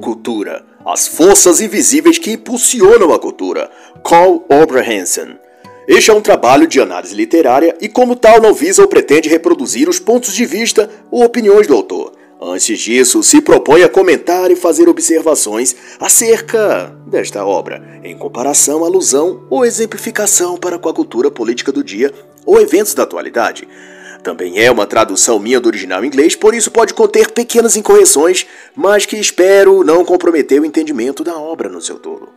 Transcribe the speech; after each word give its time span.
cultura, 0.00 0.64
as 0.84 1.06
forças 1.06 1.60
invisíveis 1.60 2.18
que 2.18 2.32
impulsionam 2.32 3.12
a 3.12 3.18
cultura, 3.18 3.70
Carl 4.02 4.44
Oberhansen. 4.48 5.38
Este 5.86 6.10
é 6.10 6.14
um 6.14 6.20
trabalho 6.20 6.66
de 6.66 6.80
análise 6.80 7.14
literária 7.14 7.76
e, 7.80 7.88
como 7.88 8.16
tal, 8.16 8.40
não 8.40 8.54
visa 8.54 8.82
ou 8.82 8.88
pretende 8.88 9.28
reproduzir 9.28 9.88
os 9.88 9.98
pontos 9.98 10.34
de 10.34 10.44
vista 10.44 10.88
ou 11.10 11.24
opiniões 11.24 11.66
do 11.66 11.74
autor. 11.74 12.12
Antes 12.42 12.78
disso, 12.78 13.22
se 13.22 13.42
propõe 13.42 13.82
a 13.82 13.88
comentar 13.88 14.50
e 14.50 14.56
fazer 14.56 14.88
observações 14.88 15.76
acerca 16.00 16.96
desta 17.06 17.44
obra, 17.44 18.00
em 18.02 18.16
comparação, 18.16 18.82
alusão 18.82 19.42
ou 19.50 19.64
exemplificação 19.64 20.56
para 20.56 20.78
com 20.78 20.88
a 20.88 20.94
cultura 20.94 21.30
política 21.30 21.70
do 21.70 21.84
dia 21.84 22.10
ou 22.46 22.58
eventos 22.58 22.94
da 22.94 23.02
atualidade. 23.02 23.68
Também 24.22 24.58
é 24.58 24.70
uma 24.70 24.86
tradução 24.86 25.38
minha 25.38 25.58
do 25.58 25.66
original 25.66 26.04
inglês, 26.04 26.36
por 26.36 26.54
isso 26.54 26.70
pode 26.70 26.92
conter 26.92 27.30
pequenas 27.30 27.76
incorreções, 27.76 28.46
mas 28.76 29.06
que 29.06 29.16
espero 29.16 29.82
não 29.82 30.04
comprometer 30.04 30.60
o 30.60 30.64
entendimento 30.64 31.24
da 31.24 31.38
obra 31.38 31.68
no 31.68 31.80
seu 31.80 31.98
todo. 31.98 32.28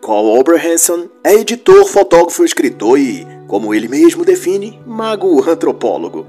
Carl 0.00 0.38
Oberhanson 0.38 1.08
é 1.22 1.34
editor, 1.34 1.84
fotógrafo, 1.86 2.44
escritor 2.44 2.98
e, 2.98 3.26
como 3.46 3.74
ele 3.74 3.88
mesmo 3.88 4.24
define, 4.24 4.80
mago 4.86 5.48
antropólogo. 5.48 6.26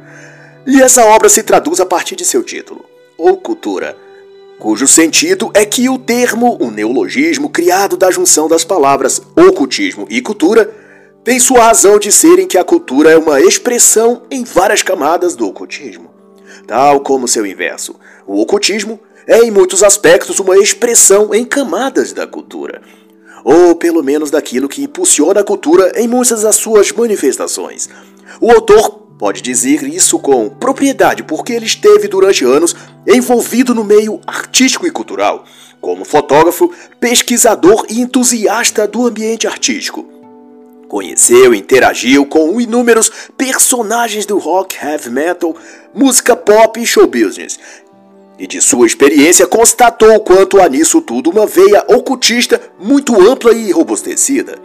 E 0.66 0.82
essa 0.82 1.06
obra 1.06 1.30
se 1.30 1.44
traduz 1.44 1.80
a 1.80 1.86
partir 1.86 2.16
de 2.16 2.26
seu 2.26 2.44
título, 2.44 2.86
ou 3.18 3.38
cultura, 3.38 3.98
cujo 4.60 4.88
sentido 4.88 5.52
é 5.54 5.66
que 5.66 5.90
o 5.90 5.98
termo, 5.98 6.58
um 6.62 6.72
neologismo 6.72 7.50
criado 7.50 7.98
da 7.98 8.10
junção 8.10 8.48
das 8.48 8.64
palavras 8.64 9.22
ocultismo 9.36 10.08
e 10.10 10.22
cultura, 10.22 10.83
tem 11.24 11.40
sua 11.40 11.64
razão 11.64 11.98
de 11.98 12.12
ser 12.12 12.38
em 12.38 12.48
que 12.48 12.58
a 12.58 12.66
cultura 12.66 13.12
é 13.12 13.18
uma 13.18 13.40
expressão 13.40 14.24
em 14.30 14.44
várias 14.44 14.84
camadas 14.84 15.36
do 15.36 15.48
ocultismo. 15.48 16.12
Tal 16.68 17.00
como 17.00 17.28
seu 17.28 17.46
inverso, 17.46 17.96
o 18.28 18.42
ocultismo 18.42 19.00
é 19.26 19.40
em 19.40 19.52
muitos 19.52 19.84
aspectos 19.84 20.40
uma 20.40 20.58
expressão 20.58 21.34
em 21.34 21.46
camadas 21.46 22.12
da 22.12 22.28
cultura, 22.28 22.82
ou 23.44 23.74
pelo 23.76 24.04
menos 24.04 24.30
daquilo 24.30 24.68
que 24.68 24.84
impulsiona 24.84 25.40
a 25.40 25.46
cultura 25.46 25.94
em 25.96 26.10
muitas 26.10 26.42
das 26.42 26.58
suas 26.58 26.92
manifestações. 26.92 27.90
O 28.42 28.52
autor 28.52 29.04
pode 29.18 29.42
dizer 29.42 29.84
isso 29.84 30.20
com 30.20 30.50
propriedade 30.50 31.24
porque 31.24 31.54
ele 31.54 31.66
esteve 31.66 32.10
durante 32.10 32.44
anos 32.44 32.76
envolvido 33.08 33.74
no 33.74 33.86
meio 33.86 34.20
artístico 34.28 34.86
e 34.86 34.92
cultural, 34.92 35.46
como 35.80 36.04
fotógrafo, 36.04 36.70
pesquisador 37.00 37.86
e 37.90 38.02
entusiasta 38.02 38.86
do 38.86 39.08
ambiente 39.08 39.48
artístico. 39.48 40.13
Conheceu 40.88 41.54
e 41.54 41.58
interagiu 41.58 42.26
com 42.26 42.60
inúmeros 42.60 43.12
personagens 43.38 44.26
do 44.26 44.38
rock, 44.38 44.76
heavy 44.76 45.10
metal, 45.10 45.56
música 45.94 46.36
pop 46.36 46.80
e 46.80 46.86
show 46.86 47.08
business. 47.08 47.60
E 48.38 48.48
de 48.48 48.62
sua 48.62 48.86
experiência 48.86 49.48
constatou 49.48 50.20
quanto 50.20 50.60
há 50.60 50.68
nisso 50.68 51.02
tudo 51.02 51.30
uma 51.30 51.46
veia 51.46 51.86
ocultista 51.88 52.62
muito 52.80 53.20
ampla 53.22 53.54
e 53.54 53.72
robustecida. 53.72 54.58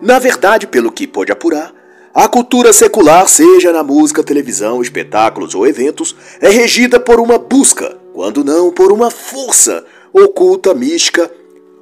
Na 0.00 0.18
verdade, 0.18 0.66
pelo 0.66 0.90
que 0.90 1.06
pôde 1.06 1.30
apurar, 1.30 1.72
a 2.14 2.28
cultura 2.28 2.74
secular, 2.74 3.26
seja 3.26 3.72
na 3.72 3.82
música, 3.82 4.22
televisão, 4.22 4.82
espetáculos 4.82 5.54
ou 5.54 5.66
eventos, 5.66 6.14
é 6.40 6.50
regida 6.50 7.00
por 7.00 7.18
uma 7.18 7.38
busca, 7.38 7.96
quando 8.12 8.44
não 8.44 8.70
por 8.70 8.92
uma 8.92 9.10
força 9.10 9.82
oculta, 10.12 10.74
mística 10.74 11.30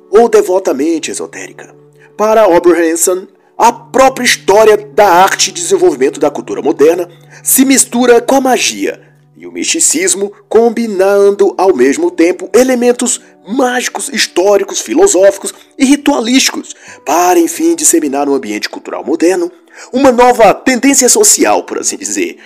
ou 0.09 0.29
devotamente 0.29 1.11
esotérica. 1.11 1.75
Para 2.17 2.47
Oberhanson, 2.47 3.27
a 3.61 3.71
própria 3.71 4.25
história 4.25 4.75
da 4.75 5.07
arte 5.07 5.51
e 5.51 5.53
desenvolvimento 5.53 6.19
da 6.19 6.31
cultura 6.31 6.63
moderna 6.63 7.07
se 7.43 7.63
mistura 7.67 8.19
com 8.19 8.37
a 8.37 8.41
magia 8.41 9.03
e 9.37 9.47
o 9.47 9.53
misticismo, 9.53 10.33
combinando 10.49 11.55
ao 11.59 11.77
mesmo 11.77 12.11
tempo 12.11 12.49
elementos 12.55 13.21
mágicos, 13.47 14.09
históricos, 14.09 14.81
filosóficos 14.81 15.53
e 15.79 15.85
ritualísticos, 15.85 16.75
para 17.05 17.39
enfim 17.39 17.75
disseminar 17.75 18.25
no 18.25 18.35
ambiente 18.35 18.67
cultural 18.67 19.05
moderno 19.05 19.53
uma 19.93 20.11
nova 20.11 20.55
tendência 20.55 21.09
social, 21.11 21.63
por 21.65 21.81
assim 21.81 21.99
dizer, 21.99 22.39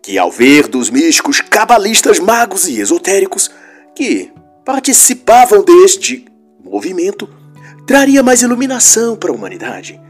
que 0.00 0.16
ao 0.16 0.30
ver 0.30 0.68
dos 0.68 0.88
místicos, 0.88 1.42
cabalistas, 1.42 2.18
magos 2.18 2.66
e 2.66 2.80
esotéricos 2.80 3.50
que 3.94 4.30
participavam 4.64 5.62
deste 5.62 6.24
movimento, 6.64 7.28
traria 7.86 8.22
mais 8.22 8.40
iluminação 8.40 9.16
para 9.16 9.30
a 9.30 9.34
humanidade. 9.34 10.00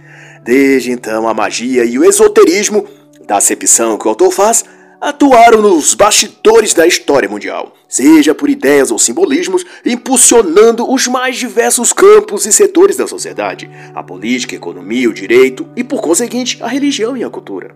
Desde 0.43 0.91
então, 0.91 1.29
a 1.29 1.35
magia 1.35 1.85
e 1.85 1.99
o 1.99 2.05
esoterismo, 2.05 2.87
da 3.27 3.37
acepção 3.37 3.97
que 3.97 4.07
o 4.07 4.09
autor 4.09 4.33
faz, 4.33 4.65
atuaram 5.01 5.63
nos 5.63 5.95
bastidores 5.95 6.75
da 6.75 6.87
história 6.87 7.29
mundial, 7.29 7.75
seja 7.89 8.35
por 8.35 8.49
ideias 8.49 8.91
ou 8.91 8.99
simbolismos, 8.99 9.65
impulsionando 9.85 10.89
os 10.89 11.07
mais 11.07 11.37
diversos 11.37 11.93
campos 11.93 12.47
e 12.47 12.53
setores 12.53 12.97
da 12.97 13.07
sociedade, 13.07 13.71
a 13.95 14.03
política, 14.03 14.55
a 14.55 14.59
economia, 14.59 15.09
o 15.09 15.15
direito 15.15 15.69
e, 15.77 15.85
por 15.85 16.01
conseguinte, 16.01 16.59
a 16.61 16.69
religião 16.69 17.17
e 17.17 17.23
a 17.23 17.31
cultura. 17.31 17.75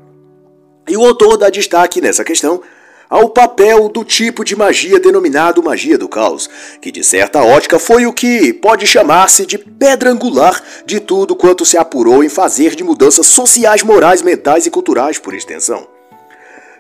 E 0.88 0.96
o 0.96 1.04
autor 1.04 1.36
dá 1.36 1.50
destaque 1.50 2.00
nessa 2.00 2.24
questão 2.24 2.62
ao 3.08 3.28
papel 3.28 3.88
do 3.88 4.04
tipo 4.04 4.44
de 4.44 4.56
magia 4.56 4.98
denominado 5.00 5.62
magia 5.62 5.96
do 5.96 6.08
caos, 6.08 6.48
que 6.80 6.90
de 6.90 7.04
certa 7.04 7.42
ótica 7.42 7.78
foi 7.78 8.06
o 8.06 8.12
que 8.12 8.52
pode 8.52 8.86
chamar-se 8.86 9.46
de 9.46 9.58
pedra 9.58 10.10
angular 10.10 10.62
de 10.84 11.00
tudo 11.00 11.36
quanto 11.36 11.64
se 11.64 11.76
apurou 11.76 12.22
em 12.22 12.28
fazer 12.28 12.74
de 12.74 12.84
mudanças 12.84 13.26
sociais, 13.26 13.82
morais, 13.82 14.22
mentais 14.22 14.66
e 14.66 14.70
culturais 14.70 15.18
por 15.18 15.34
extensão. 15.34 15.86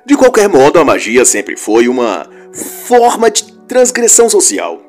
De 0.04 0.16
qualquer 0.16 0.48
modo, 0.48 0.78
a 0.78 0.84
magia 0.84 1.24
sempre 1.24 1.56
foi 1.56 1.88
uma 1.88 2.28
forma 2.86 3.30
de 3.30 3.52
transgressão 3.66 4.28
social, 4.28 4.80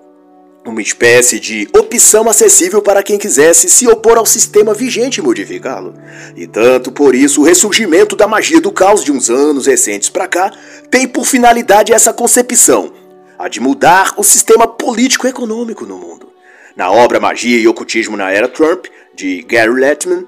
uma 0.70 0.82
espécie 0.82 1.40
de 1.40 1.68
opção 1.78 2.30
acessível 2.30 2.82
para 2.82 3.04
quem 3.04 3.18
quisesse 3.18 3.70
se 3.70 3.88
opor 3.88 4.18
ao 4.18 4.26
sistema 4.26 4.74
vigente 4.74 5.20
e 5.20 5.24
modificá-lo. 5.24 5.94
E 6.36 6.48
tanto 6.48 6.92
por 6.92 7.16
isso 7.16 7.42
o 7.42 7.44
ressurgimento 7.44 8.16
da 8.16 8.28
magia 8.28 8.62
do 8.62 8.72
caos 8.72 9.04
de 9.04 9.12
uns 9.12 9.30
anos 9.30 9.66
recentes 9.66 10.10
para 10.10 10.28
cá 10.28 10.52
tem 10.90 11.08
por 11.08 11.26
finalidade 11.26 11.94
essa 11.94 12.14
concepção, 12.14 12.92
a 13.38 13.48
de 13.48 13.60
mudar 13.60 14.14
o 14.18 14.24
sistema 14.24 14.68
político-econômico 14.68 15.86
no 15.86 15.98
mundo. 15.98 16.30
Na 16.76 16.92
obra 16.92 17.20
Magia 17.20 17.58
e 17.58 17.68
Ocultismo 17.68 18.16
na 18.16 18.32
Era 18.32 18.48
Trump, 18.48 18.86
de 19.16 19.42
Gary 19.42 19.74
Lettman, 19.74 20.28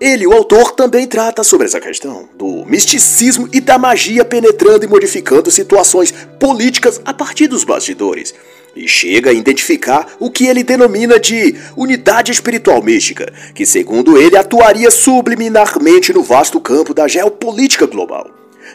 ele, 0.00 0.26
o 0.26 0.32
autor, 0.32 0.72
também 0.72 1.06
trata 1.06 1.44
sobre 1.44 1.66
essa 1.66 1.80
questão 1.80 2.28
do 2.36 2.64
misticismo 2.66 3.48
e 3.52 3.60
da 3.60 3.78
magia 3.78 4.24
penetrando 4.24 4.84
e 4.84 4.88
modificando 4.88 5.50
situações 5.50 6.12
políticas 6.38 7.00
a 7.04 7.14
partir 7.14 7.46
dos 7.46 7.64
bastidores 7.64 8.34
e 8.76 8.88
chega 8.88 9.30
a 9.30 9.32
identificar 9.32 10.14
o 10.18 10.30
que 10.30 10.46
ele 10.46 10.62
denomina 10.62 11.18
de 11.18 11.54
unidade 11.76 12.32
espiritual 12.32 12.82
mística, 12.82 13.32
que, 13.54 13.64
segundo 13.64 14.18
ele, 14.18 14.36
atuaria 14.36 14.90
subliminarmente 14.90 16.12
no 16.12 16.22
vasto 16.22 16.60
campo 16.60 16.92
da 16.92 17.06
geopolítica 17.06 17.86
global. 17.86 18.30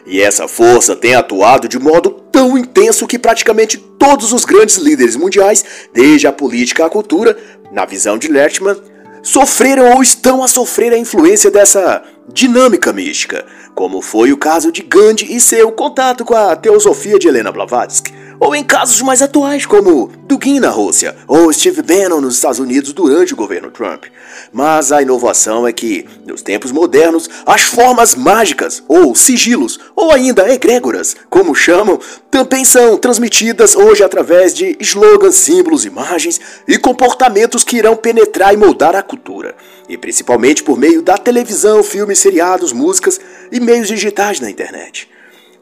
E 0.06 0.20
essa 0.20 0.48
força 0.48 0.96
tem 0.96 1.14
atuado 1.14 1.68
de 1.68 1.78
modo 1.78 2.10
tão 2.32 2.56
intenso 2.56 3.06
que 3.06 3.18
praticamente 3.18 3.76
todos 3.76 4.32
os 4.32 4.44
grandes 4.44 4.76
líderes 4.76 5.16
mundiais, 5.16 5.64
desde 5.92 6.26
a 6.26 6.32
política 6.32 6.86
à 6.86 6.90
cultura, 6.90 7.36
na 7.70 7.84
visão 7.84 8.16
de 8.16 8.28
Lertman, 8.28 8.76
sofreram 9.22 9.94
ou 9.94 10.02
estão 10.02 10.42
a 10.42 10.48
sofrer 10.48 10.92
a 10.92 10.98
influência 10.98 11.50
dessa 11.50 12.02
dinâmica 12.32 12.92
mística, 12.92 13.44
como 13.74 14.00
foi 14.00 14.32
o 14.32 14.36
caso 14.36 14.70
de 14.72 14.82
Gandhi 14.82 15.34
e 15.34 15.40
seu 15.40 15.70
contato 15.72 16.24
com 16.24 16.34
a 16.34 16.54
teosofia 16.56 17.18
de 17.18 17.28
Helena 17.28 17.52
Blavatsky 17.52 18.12
ou 18.40 18.54
em 18.56 18.64
casos 18.64 19.02
mais 19.02 19.20
atuais 19.20 19.66
como 19.66 20.10
Dugin 20.24 20.58
na 20.58 20.70
Rússia 20.70 21.14
ou 21.28 21.52
Steve 21.52 21.82
Bannon 21.82 22.22
nos 22.22 22.36
Estados 22.36 22.58
Unidos 22.58 22.94
durante 22.94 23.34
o 23.34 23.36
governo 23.36 23.70
Trump. 23.70 24.04
Mas 24.50 24.90
a 24.90 25.02
inovação 25.02 25.68
é 25.68 25.72
que, 25.72 26.06
nos 26.26 26.40
tempos 26.40 26.72
modernos, 26.72 27.28
as 27.44 27.60
formas 27.60 28.14
mágicas 28.14 28.82
ou 28.88 29.14
sigilos, 29.14 29.78
ou 29.94 30.10
ainda 30.10 30.50
egrégoras, 30.50 31.14
como 31.28 31.54
chamam, 31.54 32.00
também 32.30 32.64
são 32.64 32.96
transmitidas 32.96 33.76
hoje 33.76 34.02
através 34.02 34.54
de 34.54 34.76
slogans, 34.80 35.34
símbolos, 35.34 35.84
imagens 35.84 36.40
e 36.66 36.78
comportamentos 36.78 37.62
que 37.62 37.76
irão 37.76 37.94
penetrar 37.94 38.54
e 38.54 38.56
moldar 38.56 38.96
a 38.96 39.02
cultura, 39.02 39.54
e 39.88 39.98
principalmente 39.98 40.62
por 40.62 40.78
meio 40.78 41.02
da 41.02 41.18
televisão, 41.18 41.82
filmes, 41.82 42.18
seriados, 42.18 42.72
músicas 42.72 43.20
e 43.52 43.60
meios 43.60 43.88
digitais 43.88 44.40
na 44.40 44.48
internet. 44.48 45.08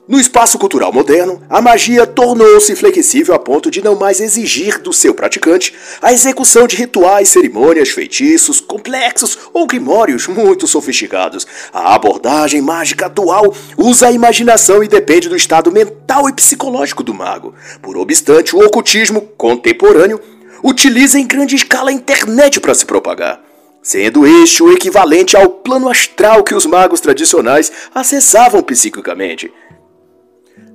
No 0.09 0.19
espaço 0.19 0.59
cultural 0.59 0.91
moderno, 0.91 1.43
a 1.51 1.61
magia 1.61 2.07
tornou-se 2.07 2.75
flexível 2.75 3.35
a 3.35 3.39
ponto 3.39 3.71
de 3.71 3.85
não 3.85 3.95
mais 3.95 4.21
exigir 4.21 4.81
do 4.81 4.91
seu 4.91 5.13
praticante 5.13 5.75
a 6.01 6.11
execução 6.11 6.67
de 6.67 6.77
rituais, 6.77 7.29
cerimônias, 7.29 7.91
feitiços 7.91 8.59
complexos 8.59 9.37
ou 9.53 9.67
grimórios 9.67 10.27
muito 10.27 10.67
sofisticados. 10.67 11.47
A 11.75 11.95
abordagem 11.95 12.63
mágica 12.63 13.05
atual 13.05 13.55
usa 13.77 14.09
a 14.09 14.11
imaginação 14.11 14.83
e 14.83 14.89
depende 14.89 15.29
do 15.29 15.37
estado 15.37 15.71
mental 15.71 16.27
e 16.27 16.33
psicológico 16.33 17.03
do 17.03 17.13
mago. 17.13 17.55
Por 17.83 17.99
obstante, 17.99 18.57
o 18.57 18.65
ocultismo 18.65 19.21
contemporâneo 19.37 20.19
utiliza 20.65 21.19
em 21.19 21.27
grande 21.27 21.55
escala 21.55 21.91
a 21.91 21.93
internet 21.93 22.61
para 22.61 22.75
se 22.75 22.87
propagar 22.87 23.43
sendo 23.81 24.27
este 24.27 24.63
o 24.63 24.71
equivalente 24.71 25.35
ao 25.35 25.49
plano 25.49 25.89
astral 25.89 26.45
que 26.45 26.55
os 26.55 26.67
magos 26.67 27.01
tradicionais 27.01 27.73
acessavam 27.95 28.63
psiquicamente. 28.63 29.51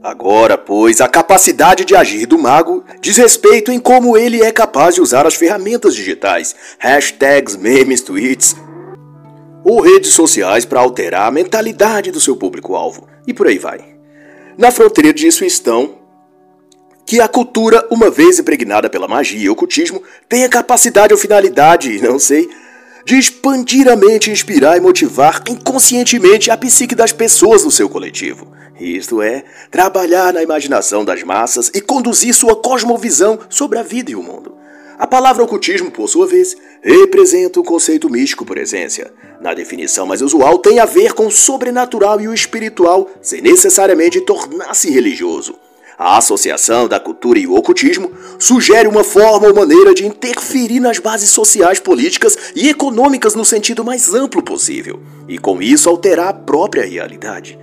Agora, 0.03 0.57
pois, 0.57 0.99
a 0.99 1.07
capacidade 1.07 1.85
de 1.85 1.95
agir 1.95 2.25
do 2.25 2.37
mago 2.37 2.83
diz 2.99 3.15
respeito 3.15 3.71
em 3.71 3.79
como 3.79 4.17
ele 4.17 4.43
é 4.43 4.51
capaz 4.51 4.95
de 4.95 5.01
usar 5.01 5.25
as 5.25 5.33
ferramentas 5.33 5.95
digitais, 5.95 6.53
hashtags, 6.77 7.55
memes, 7.55 8.01
tweets 8.01 8.53
ou 9.63 9.79
redes 9.79 10.13
sociais 10.13 10.65
para 10.65 10.81
alterar 10.81 11.27
a 11.27 11.31
mentalidade 11.31 12.11
do 12.11 12.19
seu 12.19 12.35
público-alvo, 12.35 13.07
e 13.25 13.33
por 13.33 13.47
aí 13.47 13.57
vai. 13.57 13.79
Na 14.57 14.71
fronteira 14.71 15.13
disso 15.13 15.45
estão 15.45 15.99
que 17.05 17.21
a 17.21 17.27
cultura, 17.29 17.87
uma 17.89 18.09
vez 18.09 18.39
impregnada 18.39 18.89
pela 18.89 19.07
magia 19.07 19.45
e 19.45 19.49
ocultismo, 19.49 20.03
tem 20.27 20.43
a 20.43 20.49
capacidade 20.49 21.13
ou 21.13 21.19
finalidade, 21.19 21.97
não 22.03 22.19
sei, 22.19 22.49
de 23.05 23.17
expandir 23.17 23.87
a 23.87 23.95
mente, 23.95 24.31
inspirar 24.31 24.77
e 24.77 24.81
motivar 24.81 25.43
inconscientemente 25.49 26.49
a 26.49 26.57
psique 26.57 26.95
das 26.95 27.11
pessoas 27.11 27.63
no 27.63 27.71
seu 27.71 27.89
coletivo. 27.89 28.47
Isto 28.79 29.21
é, 29.21 29.43
trabalhar 29.69 30.33
na 30.33 30.41
imaginação 30.41 31.05
das 31.05 31.23
massas 31.23 31.69
e 31.73 31.81
conduzir 31.81 32.33
sua 32.33 32.55
cosmovisão 32.55 33.39
sobre 33.49 33.77
a 33.77 33.83
vida 33.83 34.11
e 34.11 34.15
o 34.15 34.23
mundo. 34.23 34.55
A 34.97 35.07
palavra 35.07 35.43
ocultismo, 35.43 35.91
por 35.91 36.07
sua 36.07 36.27
vez, 36.27 36.55
representa 36.81 37.59
um 37.59 37.63
conceito 37.63 38.09
místico 38.09 38.45
por 38.45 38.57
essência. 38.57 39.11
Na 39.41 39.53
definição 39.53 40.05
mais 40.05 40.21
usual, 40.21 40.59
tem 40.59 40.79
a 40.79 40.85
ver 40.85 41.13
com 41.13 41.27
o 41.27 41.31
sobrenatural 41.31 42.21
e 42.21 42.27
o 42.27 42.33
espiritual, 42.33 43.09
sem 43.21 43.41
necessariamente 43.41 44.21
tornar-se 44.21 44.89
religioso. 44.89 45.55
A 46.03 46.17
associação 46.17 46.85
da 46.85 46.99
cultura 46.99 47.39
e 47.39 47.47
o 47.47 47.55
ocultismo 47.55 48.11
sugere 48.37 48.89
uma 48.89 49.05
forma 49.05 49.47
ou 49.47 49.55
maneira 49.55 49.93
de 49.93 50.05
interferir 50.05 50.81
nas 50.81 50.99
bases 50.99 51.29
sociais, 51.29 51.79
políticas 51.79 52.37
e 52.53 52.67
econômicas 52.67 53.35
no 53.35 53.45
sentido 53.45 53.85
mais 53.85 54.13
amplo 54.13 54.43
possível, 54.43 54.99
e 55.29 55.37
com 55.37 55.61
isso 55.61 55.89
alterar 55.89 56.27
a 56.27 56.33
própria 56.33 56.85
realidade. 56.85 57.57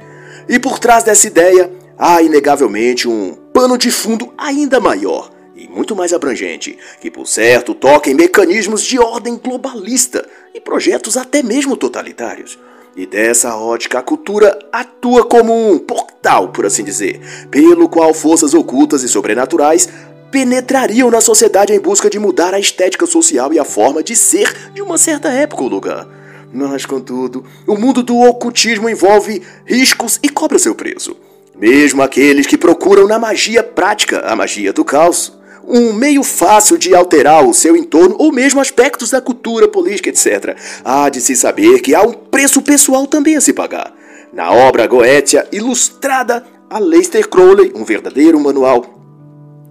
E 0.48 0.58
por 0.58 0.78
trás 0.78 1.04
dessa 1.04 1.26
ideia 1.26 1.70
há 1.98 2.22
inegavelmente 2.22 3.06
um 3.06 3.34
pano 3.52 3.76
de 3.76 3.90
fundo 3.90 4.32
ainda 4.38 4.80
maior 4.80 5.30
e 5.54 5.68
muito 5.68 5.94
mais 5.94 6.14
abrangente, 6.14 6.78
que 6.98 7.10
por 7.10 7.26
certo 7.26 7.74
toca 7.74 8.08
em 8.08 8.14
mecanismos 8.14 8.82
de 8.82 8.98
ordem 8.98 9.36
globalista 9.36 10.26
e 10.54 10.60
projetos 10.62 11.18
até 11.18 11.42
mesmo 11.42 11.76
totalitários. 11.76 12.58
E 12.96 13.06
dessa 13.06 13.56
ótica, 13.56 14.00
a 14.00 14.02
cultura 14.02 14.58
atua 14.72 15.24
como 15.24 15.52
um 15.52 15.78
portal, 15.78 16.48
por 16.48 16.66
assim 16.66 16.82
dizer, 16.82 17.20
pelo 17.50 17.88
qual 17.88 18.12
forças 18.12 18.52
ocultas 18.52 19.02
e 19.02 19.08
sobrenaturais 19.08 19.88
penetrariam 20.30 21.10
na 21.10 21.20
sociedade 21.20 21.72
em 21.72 21.80
busca 21.80 22.10
de 22.10 22.18
mudar 22.18 22.54
a 22.54 22.58
estética 22.58 23.06
social 23.06 23.52
e 23.52 23.58
a 23.58 23.64
forma 23.64 24.02
de 24.02 24.14
ser 24.16 24.72
de 24.74 24.82
uma 24.82 24.98
certa 24.98 25.28
época 25.28 25.62
ou 25.62 25.68
lugar. 25.68 26.08
Mas, 26.52 26.84
contudo, 26.84 27.44
o 27.66 27.76
mundo 27.76 28.02
do 28.02 28.18
ocultismo 28.18 28.88
envolve 28.88 29.42
riscos 29.64 30.18
e 30.22 30.28
cobra 30.28 30.58
seu 30.58 30.74
preço. 30.74 31.16
Mesmo 31.56 32.02
aqueles 32.02 32.46
que 32.46 32.58
procuram 32.58 33.06
na 33.06 33.18
magia 33.18 33.62
prática, 33.62 34.20
a 34.20 34.34
magia 34.34 34.72
do 34.72 34.84
caos, 34.84 35.32
um 35.70 35.92
meio 35.92 36.22
fácil 36.22 36.76
de 36.76 36.94
alterar 36.94 37.46
o 37.46 37.54
seu 37.54 37.76
entorno 37.76 38.16
ou 38.18 38.32
mesmo 38.32 38.60
aspectos 38.60 39.10
da 39.10 39.20
cultura, 39.20 39.68
política, 39.68 40.08
etc. 40.08 40.56
Há 40.84 41.08
de 41.08 41.20
se 41.20 41.36
saber 41.36 41.80
que 41.80 41.94
há 41.94 42.02
um 42.02 42.12
preço 42.12 42.60
pessoal 42.60 43.06
também 43.06 43.36
a 43.36 43.40
se 43.40 43.52
pagar. 43.52 43.94
Na 44.32 44.52
obra 44.52 44.86
Goetia, 44.86 45.46
ilustrada, 45.52 46.44
a 46.68 46.78
Lester 46.78 47.28
Crowley, 47.28 47.72
um 47.74 47.84
verdadeiro 47.84 48.38
manual 48.38 48.84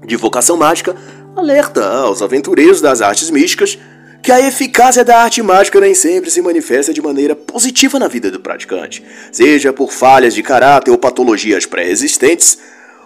de 0.05 0.15
vocação 0.15 0.57
mágica, 0.57 0.95
alerta 1.35 1.85
aos 1.85 2.21
aventureiros 2.21 2.81
das 2.81 3.01
artes 3.01 3.29
místicas 3.29 3.77
que 4.21 4.31
a 4.31 4.39
eficácia 4.45 5.03
da 5.03 5.23
arte 5.23 5.41
mágica 5.41 5.79
nem 5.79 5.95
sempre 5.95 6.29
se 6.29 6.41
manifesta 6.41 6.93
de 6.93 7.01
maneira 7.01 7.35
positiva 7.35 7.97
na 7.97 8.07
vida 8.07 8.29
do 8.29 8.39
praticante, 8.39 9.03
seja 9.31 9.71
por 9.71 9.91
falhas 9.91 10.33
de 10.33 10.43
caráter 10.43 10.91
ou 10.91 10.97
patologias 10.97 11.65
pré-existentes. 11.65 12.57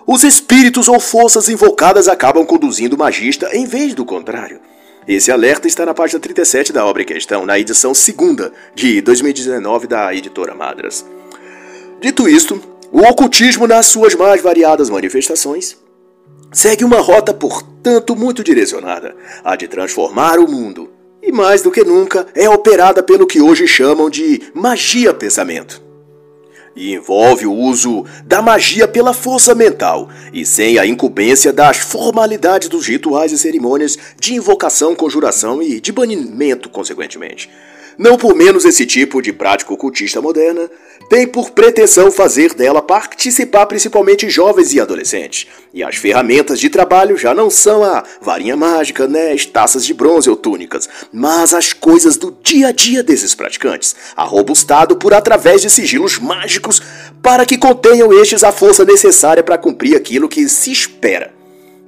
Os 0.05 0.23
espíritos 0.23 0.89
ou 0.89 0.99
forças 0.99 1.47
invocadas 1.47 2.09
acabam 2.09 2.45
conduzindo 2.45 2.95
o 2.95 2.99
magista 2.99 3.49
em 3.53 3.65
vez 3.65 3.93
do 3.93 4.03
contrário. 4.03 4.59
Esse 5.07 5.31
alerta 5.31 5.67
está 5.67 5.85
na 5.85 5.93
página 5.93 6.19
37 6.19 6.73
da 6.73 6.85
obra 6.85 7.03
em 7.03 7.05
questão, 7.05 7.45
na 7.45 7.57
edição 7.57 7.93
segunda 7.93 8.51
de 8.75 9.01
2019 9.01 9.87
da 9.87 10.13
editora 10.13 10.53
Madras. 10.53 11.05
Dito 12.01 12.27
isto, 12.27 12.61
o 12.91 12.99
ocultismo, 13.01 13.65
nas 13.65 13.85
suas 13.85 14.13
mais 14.13 14.41
variadas 14.41 14.89
manifestações, 14.89 15.77
segue 16.51 16.83
uma 16.83 16.99
rota, 16.99 17.33
portanto, 17.33 18.15
muito 18.15 18.43
direcionada 18.43 19.15
a 19.43 19.55
de 19.55 19.67
transformar 19.67 20.37
o 20.37 20.49
mundo 20.49 20.89
e 21.21 21.31
mais 21.31 21.61
do 21.61 21.71
que 21.71 21.83
nunca 21.83 22.27
é 22.35 22.49
operada 22.49 23.01
pelo 23.01 23.27
que 23.27 23.41
hoje 23.41 23.67
chamam 23.67 24.09
de 24.09 24.41
magia 24.53 25.13
pensamento. 25.13 25.82
E 26.75 26.93
envolve 26.93 27.45
o 27.45 27.53
uso 27.53 28.05
da 28.25 28.41
magia 28.41 28.87
pela 28.87 29.13
força 29.13 29.53
mental 29.53 30.09
e 30.31 30.45
sem 30.45 30.79
a 30.79 30.85
incumbência 30.85 31.53
das 31.53 31.77
formalidades 31.77 32.67
dos 32.67 32.87
rituais 32.87 33.31
e 33.31 33.37
cerimônias 33.37 33.97
de 34.19 34.33
invocação, 34.33 34.95
conjuração 34.95 35.61
e 35.61 35.79
de 35.79 35.91
banimento, 35.91 36.69
consequentemente. 36.69 37.49
Não 37.97 38.17
por 38.17 38.35
menos 38.35 38.65
esse 38.65 38.85
tipo 38.85 39.21
de 39.21 39.31
prática 39.31 39.73
ocultista 39.73 40.21
moderna 40.21 40.69
tem 41.09 41.27
por 41.27 41.51
pretensão 41.51 42.11
fazer 42.11 42.53
dela 42.53 42.81
participar 42.81 43.65
principalmente 43.65 44.29
jovens 44.29 44.73
e 44.73 44.79
adolescentes. 44.79 45.47
E 45.73 45.83
as 45.83 45.95
ferramentas 45.95 46.59
de 46.59 46.69
trabalho 46.69 47.17
já 47.17 47.33
não 47.33 47.49
são 47.49 47.83
a 47.83 48.03
varinha 48.21 48.55
mágica, 48.55 49.07
né, 49.07 49.35
taças 49.51 49.85
de 49.85 49.93
bronze 49.93 50.29
ou 50.29 50.35
túnicas, 50.35 50.89
mas 51.11 51.53
as 51.53 51.73
coisas 51.73 52.17
do 52.17 52.35
dia 52.41 52.69
a 52.69 52.71
dia 52.71 53.03
desses 53.03 53.35
praticantes, 53.35 53.95
arrobustado 54.15 54.95
por 54.95 55.13
através 55.13 55.61
de 55.61 55.69
sigilos 55.69 56.17
mágicos 56.19 56.81
para 57.21 57.45
que 57.45 57.57
contenham 57.57 58.11
estes 58.13 58.43
a 58.43 58.51
força 58.51 58.83
necessária 58.85 59.43
para 59.43 59.57
cumprir 59.57 59.95
aquilo 59.95 60.29
que 60.29 60.47
se 60.49 60.71
espera. 60.71 61.33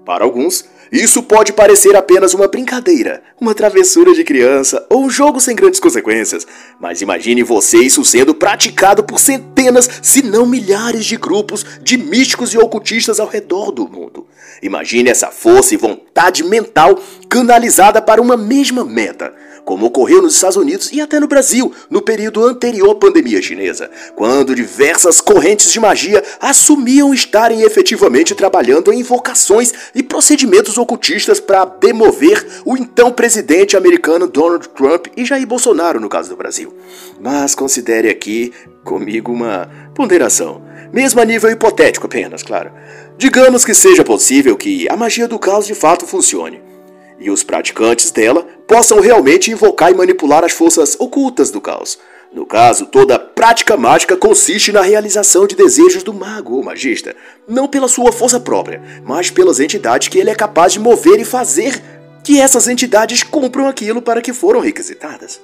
Para 0.06 0.24
alguns, 0.24 0.66
isso 0.92 1.24
pode 1.24 1.54
parecer 1.54 1.96
apenas 1.96 2.34
uma 2.34 2.48
brincadeira, 2.48 3.24
uma 3.40 3.54
travessura 3.54 4.14
de 4.14 4.24
criança 4.24 4.86
ou 4.90 5.06
um 5.06 5.10
jogo 5.10 5.40
sem 5.40 5.56
grandes 5.56 5.80
consequências, 5.80 6.46
mas 6.80 7.02
imagine 7.02 7.44
você 7.44 7.78
isso 7.78 8.04
sendo 8.06 8.34
praticado 8.34 9.04
por 9.04 9.20
centenas, 9.20 9.90
se 10.02 10.22
não 10.22 10.46
milhares 10.46 11.06
de 11.06 11.18
grupos 11.18 11.66
de 11.82 11.98
místicos 11.98 12.54
e 12.54 12.58
ocultistas 12.58 13.20
ao 13.20 13.28
redor 13.28 13.72
do 13.72 13.88
mundo. 13.88 14.28
Imagine 14.62 15.10
essa 15.10 15.32
força 15.32 15.74
e 15.74 15.78
vontade 15.78 16.44
mental 16.44 17.00
canalizada 17.28 18.02
para 18.02 18.22
uma 18.22 18.38
mesma 18.38 18.86
meta 18.86 19.34
como 19.66 19.88
ocorreu 19.88 20.22
nos 20.22 20.36
Estados 20.36 20.56
Unidos 20.56 20.92
e 20.94 21.02
até 21.02 21.20
no 21.20 21.28
Brasil, 21.28 21.74
no 21.90 22.02
período 22.02 22.46
anterior 22.46 22.92
à 22.92 22.96
pandemia 22.96 23.42
chinesa, 23.42 23.90
quando 24.16 24.56
diversas 24.56 25.20
correntes 25.20 25.72
de 25.72 25.80
magia 25.80 26.24
assumiam 26.40 27.14
estarem 27.14 27.64
efetivamente 27.64 28.36
trabalhando 28.36 28.94
em 28.94 29.00
invocações 29.00 29.74
e 29.96 30.04
procedimentos 30.04 30.78
ocultistas 30.78 31.40
para 31.40 31.66
demover 31.66 32.46
o 32.64 32.78
então 32.78 33.12
presidente 33.12 33.76
americano 33.76 34.28
Donald 34.28 34.70
Trump 34.70 35.08
e 35.18 35.26
Jair 35.26 35.48
Bolsonaro, 35.48 36.00
no 36.00 36.08
caso 36.08 36.30
do 36.30 36.38
Brasil. 36.38 36.72
Mas 37.20 37.56
considere 37.56 38.10
aqui 38.10 38.54
comigo 38.84 39.32
uma 39.32 39.68
ponderação, 39.96 40.62
mesmo 40.94 41.20
a 41.20 41.26
nível 41.26 41.50
hipotético 41.50 42.06
apenas, 42.06 42.44
claro. 42.44 42.72
Digamos 43.18 43.66
que 43.66 43.74
seja 43.74 44.04
possível 44.04 44.56
que 44.56 44.88
a 44.90 44.96
magia 44.96 45.28
do 45.28 45.40
caos 45.40 45.66
de 45.66 45.74
fato 45.74 46.06
funcione 46.06 46.75
e 47.20 47.30
os 47.30 47.44
praticantes 47.44 48.12
dela 48.12 48.46
possam 48.68 49.00
realmente 49.00 49.52
invocar 49.52 49.92
e 49.92 49.96
manipular 49.96 50.44
as 50.44 50.52
forças 50.52 50.96
ocultas 51.00 51.50
do 51.50 51.62
caos. 51.62 51.98
No 52.34 52.46
caso, 52.46 52.88
toda 52.88 53.18
prática 53.18 53.78
mágica 53.78 54.18
consiste 54.18 54.72
na 54.72 54.82
realização 54.82 55.48
de 55.48 55.56
desejos 55.56 56.04
do 56.04 56.14
mago 56.14 56.56
ou 56.56 56.64
magista, 56.64 57.16
não 57.48 57.68
pela 57.68 57.88
sua 57.88 58.12
força 58.12 58.40
própria, 58.40 58.82
mas 59.06 59.32
pelas 59.32 59.60
entidades 59.60 60.10
que 60.10 60.18
ele 60.18 60.30
é 60.30 60.36
capaz 60.36 60.74
de 60.74 60.80
mover 60.80 61.20
e 61.20 61.26
fazer 61.26 61.82
que 62.24 62.42
essas 62.42 62.68
entidades 62.68 63.24
cumpram 63.24 63.68
aquilo 63.68 64.02
para 64.02 64.22
que 64.22 64.34
foram 64.34 64.60
requisitadas. 64.60 65.40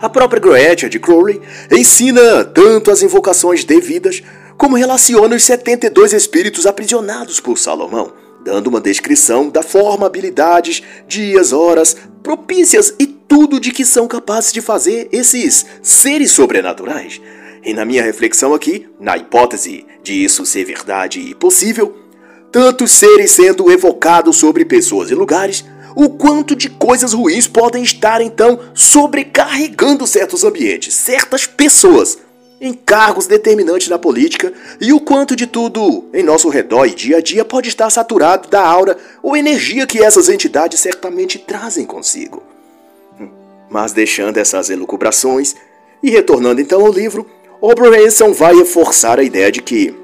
A 0.00 0.08
própria 0.08 0.40
Groetia 0.40 0.88
de 0.88 1.00
Crowley 1.00 1.40
ensina 1.70 2.44
tanto 2.44 2.90
as 2.90 3.02
invocações 3.02 3.64
devidas, 3.64 4.22
como 4.56 4.76
relaciona 4.76 5.34
os 5.34 5.42
72 5.42 6.12
espíritos 6.12 6.66
aprisionados 6.66 7.40
por 7.40 7.58
Salomão, 7.58 8.12
dando 8.44 8.68
uma 8.68 8.80
descrição 8.80 9.48
da 9.48 9.62
forma, 9.62 10.06
habilidades, 10.06 10.82
dias, 11.06 11.52
horas, 11.52 11.96
propícias 12.22 12.94
e 12.98 13.06
tudo 13.06 13.58
de 13.58 13.70
que 13.70 13.84
são 13.84 14.06
capazes 14.06 14.52
de 14.52 14.60
fazer 14.60 15.08
esses 15.12 15.66
seres 15.82 16.30
sobrenaturais. 16.32 17.20
E 17.64 17.72
na 17.72 17.84
minha 17.84 18.02
reflexão 18.02 18.52
aqui, 18.54 18.88
na 18.98 19.16
hipótese 19.16 19.86
de 20.02 20.12
isso 20.12 20.44
ser 20.44 20.64
verdade 20.64 21.20
e 21.20 21.34
possível, 21.34 21.96
tantos 22.50 22.90
seres 22.92 23.30
sendo 23.30 23.70
evocados 23.70 24.36
sobre 24.36 24.64
pessoas 24.64 25.10
e 25.10 25.14
lugares, 25.14 25.64
o 25.94 26.10
quanto 26.10 26.56
de 26.56 26.68
coisas 26.68 27.12
ruins 27.12 27.46
podem 27.46 27.82
estar 27.82 28.20
então 28.20 28.58
sobrecarregando 28.74 30.06
certos 30.06 30.42
ambientes, 30.42 30.94
certas 30.94 31.46
pessoas 31.46 32.18
em 32.62 32.72
cargos 32.72 33.26
determinantes 33.26 33.88
na 33.88 33.98
política 33.98 34.52
e 34.80 34.92
o 34.92 35.00
quanto 35.00 35.34
de 35.34 35.48
tudo 35.48 36.04
em 36.14 36.22
nosso 36.22 36.48
redor 36.48 36.86
e 36.86 36.94
dia 36.94 37.16
a 37.16 37.20
dia 37.20 37.44
pode 37.44 37.68
estar 37.68 37.90
saturado 37.90 38.48
da 38.48 38.64
aura 38.64 38.96
ou 39.20 39.36
energia 39.36 39.84
que 39.84 40.00
essas 40.00 40.28
entidades 40.28 40.78
certamente 40.78 41.40
trazem 41.40 41.84
consigo. 41.84 42.40
Mas 43.68 43.92
deixando 43.92 44.36
essas 44.36 44.70
elucubrações 44.70 45.56
e 46.00 46.08
retornando 46.08 46.60
então 46.60 46.86
ao 46.86 46.92
livro, 46.92 47.28
Oberhanson 47.60 48.32
vai 48.32 48.54
reforçar 48.54 49.18
a 49.18 49.24
ideia 49.24 49.50
de 49.50 49.60
que 49.60 50.00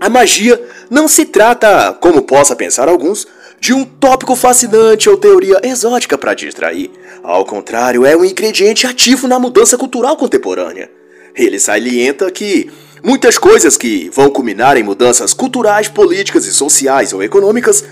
A 0.00 0.08
magia 0.08 0.58
não 0.88 1.06
se 1.06 1.26
trata, 1.26 1.92
como 2.00 2.22
possa 2.22 2.56
pensar 2.56 2.88
alguns, 2.88 3.26
de 3.60 3.74
um 3.74 3.84
tópico 3.84 4.34
fascinante 4.34 5.10
ou 5.10 5.18
teoria 5.18 5.60
exótica 5.62 6.16
para 6.16 6.32
distrair. 6.32 6.90
Ao 7.22 7.44
contrário, 7.44 8.06
é 8.06 8.16
um 8.16 8.24
ingrediente 8.24 8.86
ativo 8.86 9.28
na 9.28 9.38
mudança 9.38 9.76
cultural 9.76 10.16
contemporânea. 10.16 10.99
Ele 11.40 11.58
salienta 11.58 12.30
que 12.30 12.70
muitas 13.02 13.38
coisas 13.38 13.76
que 13.76 14.10
vão 14.12 14.28
culminar 14.28 14.76
em 14.76 14.82
mudanças 14.82 15.32
culturais, 15.32 15.88
políticas 15.88 16.44
e 16.44 16.52
sociais 16.52 17.12
ou 17.12 17.22
econômicas, 17.22 17.82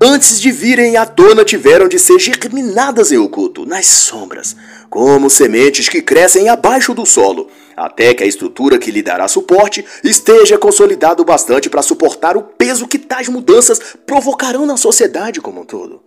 antes 0.00 0.40
de 0.40 0.52
virem 0.52 0.96
à 0.96 1.04
tona, 1.04 1.44
tiveram 1.44 1.88
de 1.88 1.98
ser 1.98 2.20
germinadas 2.20 3.10
em 3.10 3.18
oculto, 3.18 3.66
nas 3.66 3.86
sombras, 3.86 4.54
como 4.88 5.28
sementes 5.28 5.88
que 5.88 6.00
crescem 6.00 6.48
abaixo 6.48 6.94
do 6.94 7.04
solo 7.04 7.50
até 7.76 8.14
que 8.14 8.22
a 8.22 8.26
estrutura 8.26 8.78
que 8.78 8.90
lhe 8.90 9.02
dará 9.02 9.26
suporte 9.26 9.84
esteja 10.04 10.58
consolidado 10.58 11.24
bastante 11.24 11.70
para 11.70 11.82
suportar 11.82 12.36
o 12.36 12.42
peso 12.42 12.86
que 12.86 12.98
tais 12.98 13.28
mudanças 13.28 13.80
provocarão 14.06 14.66
na 14.66 14.76
sociedade 14.76 15.40
como 15.40 15.62
um 15.62 15.64
todo. 15.64 16.02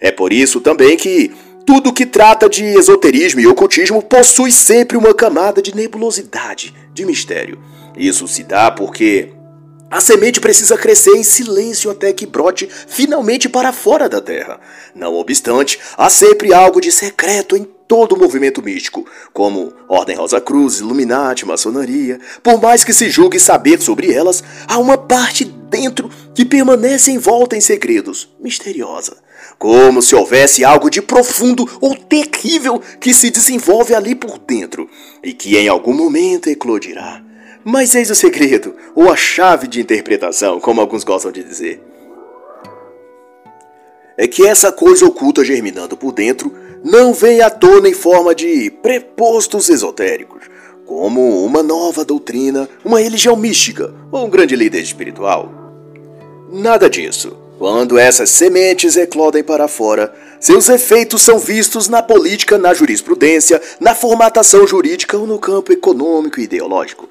É 0.00 0.10
por 0.10 0.32
isso 0.32 0.60
também 0.60 0.96
que 0.96 1.32
tudo 1.72 1.92
que 1.92 2.04
trata 2.04 2.48
de 2.48 2.64
esoterismo 2.64 3.38
e 3.38 3.46
ocultismo 3.46 4.02
possui 4.02 4.50
sempre 4.50 4.96
uma 4.96 5.14
camada 5.14 5.62
de 5.62 5.72
nebulosidade, 5.72 6.74
de 6.92 7.06
mistério. 7.06 7.60
Isso 7.96 8.26
se 8.26 8.42
dá 8.42 8.72
porque 8.72 9.32
a 9.88 10.00
semente 10.00 10.40
precisa 10.40 10.76
crescer 10.76 11.12
em 11.12 11.22
silêncio 11.22 11.88
até 11.88 12.12
que 12.12 12.26
brote 12.26 12.68
finalmente 12.88 13.48
para 13.48 13.72
fora 13.72 14.08
da 14.08 14.20
terra. 14.20 14.58
Não 14.96 15.14
obstante, 15.14 15.78
há 15.96 16.10
sempre 16.10 16.52
algo 16.52 16.80
de 16.80 16.90
secreto 16.90 17.56
em 17.56 17.62
todo 17.86 18.16
movimento 18.16 18.60
místico, 18.60 19.06
como 19.32 19.72
Ordem 19.88 20.16
Rosa 20.16 20.40
Cruz, 20.40 20.80
Illuminati, 20.80 21.46
Maçonaria. 21.46 22.18
Por 22.42 22.60
mais 22.60 22.82
que 22.82 22.92
se 22.92 23.08
julgue 23.08 23.38
saber 23.38 23.80
sobre 23.80 24.12
elas, 24.12 24.42
há 24.66 24.76
uma 24.76 24.98
parte 24.98 25.44
dentro 25.44 26.10
que 26.34 26.44
permanece 26.44 27.12
envolta 27.12 27.56
em 27.56 27.60
segredos, 27.60 28.28
misteriosa. 28.40 29.29
Como 29.60 30.00
se 30.00 30.16
houvesse 30.16 30.64
algo 30.64 30.88
de 30.88 31.02
profundo 31.02 31.68
ou 31.82 31.94
terrível 31.94 32.80
que 32.98 33.12
se 33.12 33.30
desenvolve 33.30 33.94
ali 33.94 34.14
por 34.14 34.38
dentro 34.38 34.88
e 35.22 35.34
que 35.34 35.54
em 35.58 35.68
algum 35.68 35.92
momento 35.92 36.48
eclodirá. 36.48 37.22
Mas 37.62 37.94
eis 37.94 38.08
o 38.08 38.14
segredo, 38.14 38.74
ou 38.94 39.12
a 39.12 39.16
chave 39.16 39.68
de 39.68 39.78
interpretação, 39.78 40.58
como 40.60 40.80
alguns 40.80 41.04
gostam 41.04 41.30
de 41.30 41.44
dizer. 41.44 41.78
É 44.16 44.26
que 44.26 44.46
essa 44.46 44.72
coisa 44.72 45.04
oculta 45.04 45.44
germinando 45.44 45.94
por 45.94 46.12
dentro 46.12 46.50
não 46.82 47.12
vem 47.12 47.42
à 47.42 47.50
tona 47.50 47.86
em 47.86 47.92
forma 47.92 48.34
de 48.34 48.70
prepostos 48.82 49.68
esotéricos, 49.68 50.40
como 50.86 51.44
uma 51.44 51.62
nova 51.62 52.02
doutrina, 52.02 52.66
uma 52.82 52.98
religião 52.98 53.36
mística 53.36 53.92
ou 54.10 54.24
um 54.24 54.30
grande 54.30 54.56
líder 54.56 54.80
espiritual. 54.80 55.52
Nada 56.50 56.88
disso. 56.88 57.39
Quando 57.60 57.98
essas 57.98 58.30
sementes 58.30 58.96
eclodem 58.96 59.44
para 59.44 59.68
fora, 59.68 60.14
seus 60.40 60.70
efeitos 60.70 61.20
são 61.20 61.38
vistos 61.38 61.88
na 61.88 62.02
política, 62.02 62.56
na 62.56 62.72
jurisprudência, 62.72 63.60
na 63.78 63.94
formatação 63.94 64.66
jurídica 64.66 65.18
ou 65.18 65.26
no 65.26 65.38
campo 65.38 65.70
econômico 65.70 66.40
e 66.40 66.44
ideológico. 66.44 67.06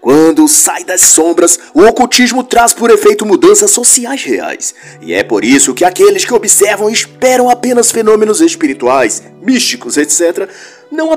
Quando 0.00 0.48
sai 0.48 0.84
das 0.84 1.02
sombras, 1.02 1.60
o 1.74 1.82
ocultismo 1.82 2.42
traz 2.42 2.72
por 2.72 2.88
efeito 2.88 3.26
mudanças 3.26 3.72
sociais 3.72 4.24
reais. 4.24 4.74
E 5.02 5.12
é 5.12 5.22
por 5.22 5.44
isso 5.44 5.74
que 5.74 5.84
aqueles 5.84 6.24
que 6.24 6.32
observam 6.32 6.88
e 6.88 6.94
esperam 6.94 7.50
apenas 7.50 7.90
fenômenos 7.90 8.40
espirituais, 8.40 9.22
místicos, 9.42 9.98
etc., 9.98 10.48
não 10.90 11.12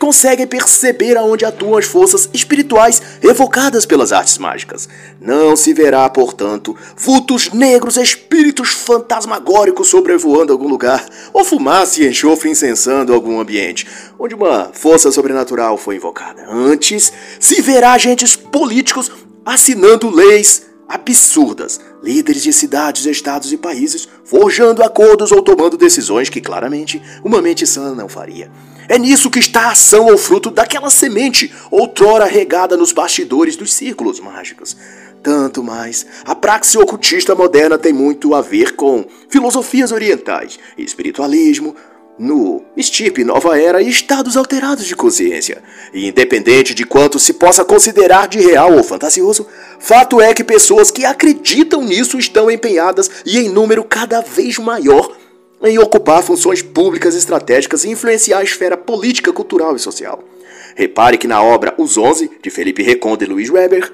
conseguem 0.00 0.46
perceber 0.46 1.18
aonde 1.18 1.44
atuam 1.44 1.76
as 1.76 1.84
forças 1.84 2.28
espirituais 2.32 3.02
evocadas 3.22 3.84
pelas 3.84 4.12
artes 4.12 4.38
mágicas. 4.38 4.88
Não 5.20 5.54
se 5.54 5.74
verá, 5.74 6.08
portanto, 6.08 6.74
vultos 6.96 7.50
negros, 7.52 7.98
espíritos 7.98 8.70
fantasmagóricos 8.70 9.88
sobrevoando 9.88 10.54
algum 10.54 10.66
lugar, 10.66 11.06
ou 11.34 11.44
fumaça 11.44 12.02
e 12.02 12.08
enxofre 12.08 12.48
incensando 12.48 13.12
algum 13.12 13.38
ambiente, 13.38 13.86
onde 14.18 14.34
uma 14.34 14.70
força 14.72 15.12
sobrenatural 15.12 15.76
foi 15.76 15.96
invocada. 15.96 16.46
Antes, 16.48 17.12
se 17.38 17.60
verá 17.60 17.92
agentes 17.92 18.34
políticos 18.34 19.12
assinando 19.44 20.08
leis 20.08 20.62
absurdas, 20.88 21.78
líderes 22.02 22.42
de 22.42 22.54
cidades, 22.54 23.04
estados 23.04 23.52
e 23.52 23.56
países 23.58 24.08
forjando 24.24 24.82
acordos 24.82 25.30
ou 25.30 25.42
tomando 25.42 25.76
decisões 25.76 26.30
que 26.30 26.40
claramente 26.40 27.00
uma 27.22 27.42
mente 27.42 27.66
sã 27.66 27.94
não 27.94 28.08
faria. 28.08 28.50
É 28.90 28.98
nisso 28.98 29.30
que 29.30 29.38
está 29.38 29.66
a 29.66 29.70
ação 29.70 30.06
ou 30.06 30.18
fruto 30.18 30.50
daquela 30.50 30.90
semente, 30.90 31.54
outrora 31.70 32.24
regada 32.24 32.76
nos 32.76 32.90
bastidores 32.90 33.54
dos 33.54 33.72
círculos 33.72 34.18
mágicos. 34.18 34.76
Tanto 35.22 35.62
mais, 35.62 36.04
a 36.24 36.34
praxe 36.34 36.76
ocultista 36.76 37.32
moderna 37.36 37.78
tem 37.78 37.92
muito 37.92 38.34
a 38.34 38.40
ver 38.40 38.74
com 38.74 39.06
filosofias 39.28 39.92
orientais, 39.92 40.58
espiritualismo, 40.76 41.76
no 42.18 42.64
estirpe 42.76 43.22
nova 43.22 43.56
era 43.56 43.80
e 43.80 43.88
estados 43.88 44.36
alterados 44.36 44.84
de 44.84 44.96
consciência. 44.96 45.62
E 45.94 46.08
independente 46.08 46.74
de 46.74 46.84
quanto 46.84 47.16
se 47.20 47.34
possa 47.34 47.64
considerar 47.64 48.26
de 48.26 48.40
real 48.40 48.72
ou 48.72 48.82
fantasioso, 48.82 49.46
fato 49.78 50.20
é 50.20 50.34
que 50.34 50.42
pessoas 50.42 50.90
que 50.90 51.04
acreditam 51.04 51.84
nisso 51.84 52.18
estão 52.18 52.50
empenhadas 52.50 53.08
e 53.24 53.38
em 53.38 53.48
número 53.48 53.84
cada 53.84 54.20
vez 54.20 54.58
maior 54.58 55.16
em 55.62 55.78
ocupar 55.78 56.22
funções 56.22 56.62
públicas 56.62 57.14
estratégicas 57.14 57.84
e 57.84 57.90
influenciar 57.90 58.38
a 58.38 58.42
esfera 58.42 58.76
política, 58.76 59.32
cultural 59.32 59.76
e 59.76 59.78
social. 59.78 60.22
Repare 60.74 61.18
que 61.18 61.26
na 61.26 61.42
obra 61.42 61.74
Os 61.76 61.96
Onze, 61.98 62.30
de 62.42 62.50
Felipe 62.50 62.82
Reconde 62.82 63.24
e 63.24 63.28
Luiz 63.28 63.50
Weber, 63.50 63.92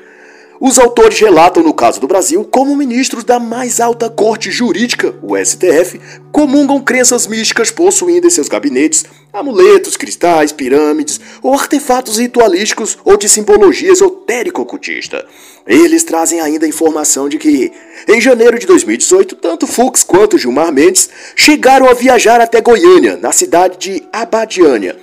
os 0.61 0.79
autores 0.79 1.19
relatam, 1.21 1.63
no 1.63 1.75
caso 1.75 2.01
do 2.01 2.09
Brasil, 2.09 2.43
como 2.45 2.77
ministros 2.77 3.25
da 3.25 3.39
mais 3.39 3.79
alta 3.79 4.09
corte 4.09 4.51
jurídica, 4.51 5.15
o 5.23 5.37
STF, 5.37 6.01
comungam 6.33 6.81
crenças 6.81 7.27
místicas 7.27 7.71
possuindo 7.71 8.27
em 8.27 8.31
seus 8.31 8.49
gabinetes 8.49 9.05
amuletos, 9.33 9.97
cristais, 9.97 10.53
pirâmides 10.53 11.21
ou 11.43 11.53
artefatos 11.53 12.17
ritualísticos 12.19 12.97
ou 13.05 13.19
de 13.19 13.29
simbologia 13.29 13.93
esotérico-ocultista. 13.93 15.27
Eles 15.67 16.05
trazem 16.05 16.41
ainda 16.41 16.65
a 16.65 16.69
informação 16.69 17.29
de 17.29 17.39
que, 17.39 17.71
em 18.09 18.21
janeiro 18.21 18.59
de 18.59 18.67
2018, 18.67 19.37
tanto 19.37 19.67
Fux 19.67 20.03
quanto 20.03 20.39
Gilmar 20.39 20.73
Mendes 20.73 21.11
chegaram 21.35 21.89
a 21.89 21.95
viajar 21.95 22.41
até 22.41 22.61
Goiânia, 22.61 23.17
na 23.17 23.33
cidade 23.33 23.77
de 23.77 24.03
Abadiânia, 24.13 24.97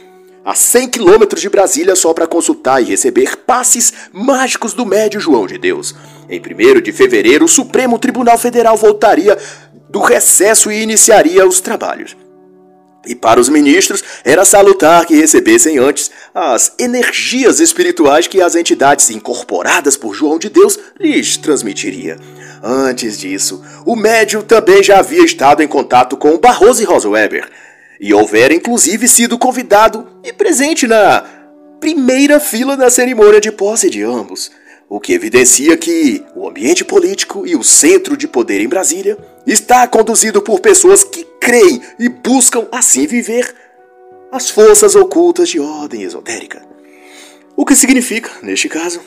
a 0.45 0.53
100 0.53 0.89
quilômetros 0.89 1.41
de 1.41 1.49
Brasília 1.49 1.95
só 1.95 2.13
para 2.13 2.27
consultar 2.27 2.81
e 2.81 2.85
receber 2.85 3.37
passes 3.37 3.93
mágicos 4.11 4.73
do 4.73 4.85
médio 4.85 5.19
João 5.19 5.47
de 5.47 5.57
Deus. 5.57 5.95
Em 6.29 6.39
1 6.39 6.81
de 6.81 6.91
fevereiro, 6.91 7.45
o 7.45 7.49
Supremo 7.49 7.97
Tribunal 7.97 8.37
Federal 8.37 8.75
voltaria 8.75 9.37
do 9.89 10.01
recesso 10.01 10.71
e 10.71 10.81
iniciaria 10.81 11.47
os 11.47 11.61
trabalhos. 11.61 12.17
E 13.05 13.15
para 13.15 13.39
os 13.39 13.49
ministros 13.49 14.03
era 14.23 14.45
salutar 14.45 15.05
que 15.05 15.15
recebessem 15.15 15.77
antes 15.77 16.09
as 16.33 16.73
energias 16.79 17.59
espirituais 17.59 18.27
que 18.27 18.41
as 18.41 18.55
entidades 18.55 19.09
incorporadas 19.09 19.97
por 19.97 20.13
João 20.13 20.39
de 20.39 20.49
Deus 20.49 20.79
lhes 20.99 21.35
transmitiria. 21.35 22.17
Antes 22.63 23.19
disso, 23.19 23.61
o 23.85 23.95
médium 23.95 24.41
também 24.41 24.81
já 24.81 24.99
havia 24.99 25.23
estado 25.23 25.61
em 25.61 25.67
contato 25.67 26.15
com 26.15 26.37
Barroso 26.37 26.81
e 26.81 26.85
Rosa 26.85 27.09
Weber, 27.09 27.49
e 27.99 28.13
houvera 28.13 28.53
inclusive 28.53 29.05
sido 29.07 29.37
convidado 29.37 30.12
e 30.23 30.31
presente 30.31 30.87
na 30.87 31.25
primeira 31.79 32.39
fila 32.39 32.77
da 32.77 32.89
cerimônia 32.89 33.41
de 33.41 33.51
posse 33.51 33.89
de 33.89 34.01
ambos, 34.01 34.49
o 34.87 34.99
que 34.99 35.13
evidencia 35.13 35.75
que 35.75 36.23
o 36.35 36.47
ambiente 36.47 36.85
político 36.85 37.45
e 37.45 37.55
o 37.55 37.63
centro 37.63 38.15
de 38.15 38.27
poder 38.27 38.61
em 38.61 38.67
Brasília 38.67 39.17
está 39.45 39.85
conduzido 39.87 40.41
por 40.41 40.59
pessoas 40.59 41.03
que 41.03 41.25
creem 41.41 41.81
e 41.99 42.07
buscam 42.07 42.67
assim 42.71 43.05
viver 43.05 43.53
as 44.31 44.49
forças 44.49 44.95
ocultas 44.95 45.49
de 45.49 45.59
ordem 45.59 46.03
esotérica. 46.03 46.61
O 47.55 47.65
que 47.65 47.75
significa, 47.75 48.31
neste 48.41 48.69
caso, 48.69 49.01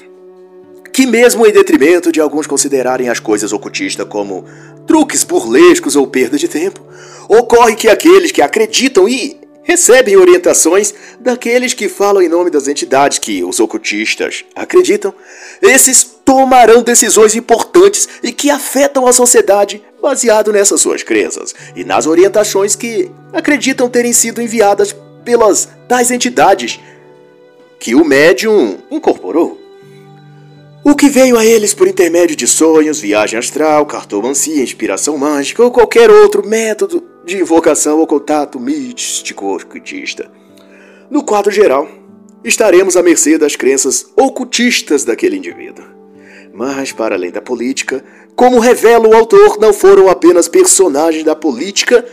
que 0.93 1.07
mesmo 1.07 1.47
em 1.47 1.53
detrimento 1.53 2.13
de 2.13 2.21
alguns 2.21 2.47
considerarem 2.47 3.09
as 3.09 3.21
coisas 3.21 3.53
ocultistas 3.53 4.07
como 4.09 4.45
truques 4.87 5.25
burlescos 5.25 5.97
ou 5.97 6.07
perda 6.07 6.39
de 6.39 6.49
tempo, 6.49 6.81
ocorre 7.29 7.75
que 7.75 7.89
aqueles 7.89 8.33
que 8.33 8.41
acreditam 8.41 9.09
e 9.09 9.46
recebem 9.67 10.17
orientações 10.17 10.95
daqueles 11.19 11.75
que 11.75 11.89
falam 11.89 12.23
em 12.23 12.29
nome 12.29 12.51
das 12.51 12.69
entidades 12.69 13.19
que 13.19 13.43
os 13.43 13.59
ocultistas 13.59 14.45
acreditam, 14.55 15.13
esses 15.61 16.05
tomarão 16.25 16.83
decisões 16.83 17.35
importantes 17.35 18.09
e 18.23 18.33
que 18.33 18.49
afetam 18.49 19.07
a 19.09 19.13
sociedade 19.13 19.83
baseado 20.01 20.53
nessas 20.53 20.81
suas 20.81 21.03
crenças 21.03 21.53
e 21.75 21.85
nas 21.85 22.07
orientações 22.07 22.77
que 22.77 23.11
acreditam 23.33 23.91
terem 23.91 24.13
sido 24.13 24.41
enviadas 24.41 24.95
pelas 25.25 25.69
tais 25.89 26.13
entidades 26.13 26.79
que 27.81 27.97
o 27.97 28.05
médium 28.05 28.79
incorporou. 28.89 29.66
O 30.89 30.95
que 30.95 31.09
veio 31.09 31.37
a 31.37 31.45
eles 31.45 31.75
por 31.75 31.89
intermédio 31.89 32.37
de 32.37 32.47
sonhos, 32.47 33.01
viagem 33.01 33.37
astral, 33.37 33.85
cartomancia, 33.87 34.63
inspiração 34.63 35.19
mágica 35.19 35.65
ou 35.65 35.69
qualquer 35.69 36.09
outro 36.09 36.47
método 36.47 37.03
de 37.25 37.37
invocação 37.37 37.99
ou 37.99 38.07
contato 38.07 38.61
místico 38.61 39.57
ocultista. 39.57 40.31
No 41.11 41.25
quadro 41.25 41.51
geral, 41.51 41.89
estaremos 42.45 42.97
à 42.97 43.03
mercê 43.03 43.37
das 43.37 43.57
crenças 43.57 44.07
ocultistas 44.17 45.05
daquele 45.05 45.37
indivíduo. 45.37 45.85
Mas, 46.55 46.93
para 46.93 47.17
além 47.17 47.33
da 47.33 47.43
política, 47.43 48.05
como 48.37 48.61
revela 48.61 49.09
o 49.09 49.17
autor, 49.17 49.59
não 49.59 49.73
foram 49.73 50.09
apenas 50.09 50.47
personagens 50.47 51.25
da 51.25 51.35
política 51.35 52.05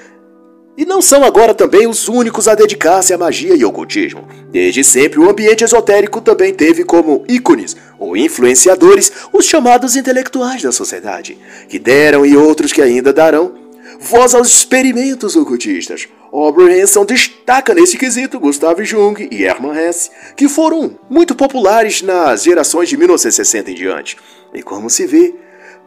e 0.78 0.86
não 0.86 1.02
são 1.02 1.24
agora 1.24 1.54
também 1.54 1.88
os 1.88 2.08
únicos 2.08 2.48
a 2.48 2.56
dedicar-se 2.56 3.14
à 3.14 3.18
magia 3.18 3.56
e 3.56 3.64
ocultismo. 3.64 4.28
Desde 4.52 4.84
sempre, 4.84 5.20
o 5.20 5.30
ambiente 5.30 5.64
esotérico 5.64 6.20
também 6.20 6.54
teve 6.54 6.84
como 6.84 7.24
ícones 7.28 7.76
ou 8.00 8.18
influenciadores 8.18 9.12
os 9.32 9.46
chamados 9.46 9.96
intelectuais 9.96 10.62
da 10.62 10.72
sociedade, 10.72 11.38
que 11.70 11.78
deram 11.78 12.26
e 12.26 12.36
outros 12.36 12.74
que 12.74 12.82
ainda 12.82 13.14
darão 13.14 13.64
voz 14.00 14.34
aos 14.34 14.50
experimentos 14.50 15.36
ocultistas. 15.36 16.08
Hanson 16.34 17.06
destaca 17.06 17.74
nesse 17.74 17.98
quesito 17.98 18.40
Gustav 18.40 18.84
Jung 18.84 19.28
e 19.32 19.44
Hermann 19.44 19.78
Hesse, 19.78 20.10
que 20.36 20.50
foram 20.50 20.98
muito 21.10 21.36
populares 21.36 22.02
nas 22.02 22.44
gerações 22.44 22.90
de 22.90 22.98
1960 22.98 23.72
em 23.72 23.76
diante. 23.76 24.18
E 24.54 24.64
como 24.64 24.90
se 24.90 25.06
vê, 25.06 25.36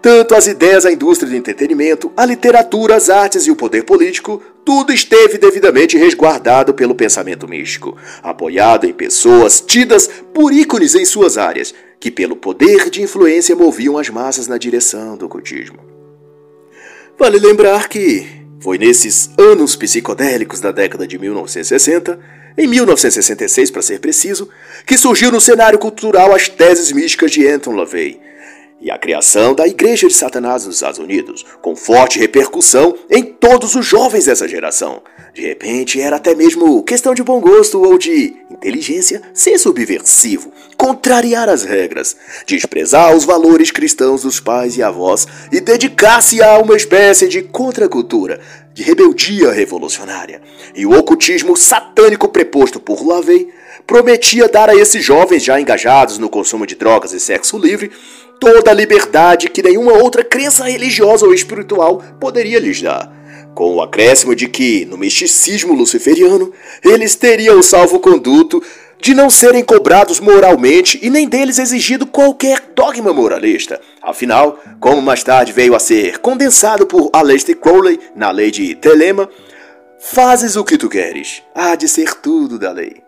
tanto 0.06 0.36
as 0.36 0.46
ideias 0.46 0.84
da 0.84 0.92
indústria 0.92 1.28
do 1.28 1.34
entretenimento, 1.34 2.12
a 2.16 2.24
literatura, 2.24 2.94
as 2.94 3.10
artes 3.10 3.44
e 3.44 3.50
o 3.50 3.56
poder 3.56 3.82
político, 3.82 4.40
tudo 4.64 4.92
esteve 4.92 5.36
devidamente 5.36 5.98
resguardado 5.98 6.72
pelo 6.72 6.94
pensamento 6.94 7.48
místico, 7.48 7.96
apoiado 8.22 8.86
em 8.86 8.92
pessoas 8.92 9.60
tidas 9.60 10.08
por 10.32 10.52
ícones 10.52 10.94
em 10.94 11.04
suas 11.04 11.36
áreas, 11.36 11.74
que 11.98 12.08
pelo 12.08 12.36
poder 12.36 12.88
de 12.88 13.02
influência 13.02 13.56
moviam 13.56 13.98
as 13.98 14.08
massas 14.08 14.46
na 14.46 14.56
direção 14.56 15.16
do 15.16 15.26
ocultismo. 15.26 15.80
Vale 17.18 17.40
lembrar 17.40 17.88
que 17.88 18.28
foi 18.60 18.78
nesses 18.78 19.28
anos 19.36 19.74
psicodélicos 19.74 20.60
da 20.60 20.70
década 20.70 21.04
de 21.04 21.18
1960, 21.18 22.16
em 22.56 22.68
1966 22.68 23.72
para 23.72 23.82
ser 23.82 23.98
preciso, 23.98 24.48
que 24.86 24.96
surgiu 24.96 25.32
no 25.32 25.40
cenário 25.40 25.80
cultural 25.80 26.32
as 26.32 26.48
teses 26.48 26.92
místicas 26.92 27.32
de 27.32 27.44
Anton 27.48 27.72
LaVey, 27.72 28.24
e 28.80 28.90
a 28.90 28.98
criação 28.98 29.54
da 29.54 29.66
Igreja 29.66 30.06
de 30.06 30.14
Satanás 30.14 30.66
nos 30.66 30.76
Estados 30.76 30.98
Unidos, 30.98 31.44
com 31.62 31.74
forte 31.74 32.18
repercussão 32.18 32.94
em 33.10 33.22
todos 33.22 33.74
os 33.74 33.86
jovens 33.86 34.26
dessa 34.26 34.46
geração. 34.46 35.02
De 35.34 35.42
repente, 35.42 36.00
era 36.00 36.16
até 36.16 36.34
mesmo 36.34 36.82
questão 36.82 37.14
de 37.14 37.22
bom 37.22 37.40
gosto 37.40 37.82
ou 37.82 37.98
de 37.98 38.36
inteligência 38.50 39.22
ser 39.34 39.58
subversivo, 39.58 40.52
contrariar 40.76 41.48
as 41.48 41.64
regras, 41.64 42.16
desprezar 42.46 43.14
os 43.14 43.24
valores 43.24 43.70
cristãos 43.70 44.22
dos 44.22 44.40
pais 44.40 44.76
e 44.76 44.82
avós 44.82 45.26
e 45.50 45.60
dedicar-se 45.60 46.42
a 46.42 46.58
uma 46.58 46.76
espécie 46.76 47.28
de 47.28 47.42
contracultura, 47.42 48.40
de 48.72 48.82
rebeldia 48.82 49.52
revolucionária. 49.52 50.40
E 50.74 50.84
o 50.86 50.92
ocultismo 50.92 51.56
satânico 51.56 52.28
preposto 52.28 52.78
por 52.78 53.06
Lavey 53.06 53.48
prometia 53.86 54.48
dar 54.48 54.68
a 54.68 54.74
esses 54.74 55.04
jovens 55.04 55.44
já 55.44 55.60
engajados 55.60 56.18
no 56.18 56.28
consumo 56.28 56.66
de 56.66 56.74
drogas 56.74 57.12
e 57.12 57.20
sexo 57.20 57.56
livre 57.56 57.90
toda 58.40 58.70
a 58.70 58.74
liberdade 58.74 59.48
que 59.48 59.62
nenhuma 59.62 59.92
outra 59.92 60.24
crença 60.24 60.64
religiosa 60.64 61.26
ou 61.26 61.34
espiritual 61.34 62.02
poderia 62.20 62.58
lhes 62.58 62.80
dar. 62.80 63.14
Com 63.54 63.76
o 63.76 63.82
acréscimo 63.82 64.34
de 64.34 64.48
que, 64.48 64.84
no 64.84 64.98
misticismo 64.98 65.72
luciferiano, 65.72 66.52
eles 66.84 67.14
teriam 67.14 67.58
o 67.58 67.62
salvo-conduto 67.62 68.62
de 69.00 69.14
não 69.14 69.30
serem 69.30 69.62
cobrados 69.62 70.20
moralmente 70.20 70.98
e 71.02 71.10
nem 71.10 71.28
deles 71.28 71.58
exigido 71.58 72.06
qualquer 72.06 72.60
dogma 72.74 73.12
moralista. 73.12 73.80
Afinal, 74.02 74.60
como 74.80 75.00
mais 75.00 75.22
tarde 75.22 75.52
veio 75.52 75.74
a 75.74 75.78
ser 75.78 76.18
condensado 76.18 76.86
por 76.86 77.10
Aleister 77.12 77.56
Crowley 77.56 77.98
na 78.14 78.30
lei 78.30 78.50
de 78.50 78.74
Telema, 78.74 79.28
fazes 79.98 80.56
o 80.56 80.64
que 80.64 80.78
tu 80.78 80.88
queres, 80.88 81.42
há 81.54 81.74
de 81.74 81.88
ser 81.88 82.14
tudo 82.14 82.58
da 82.58 82.72
lei. 82.72 83.02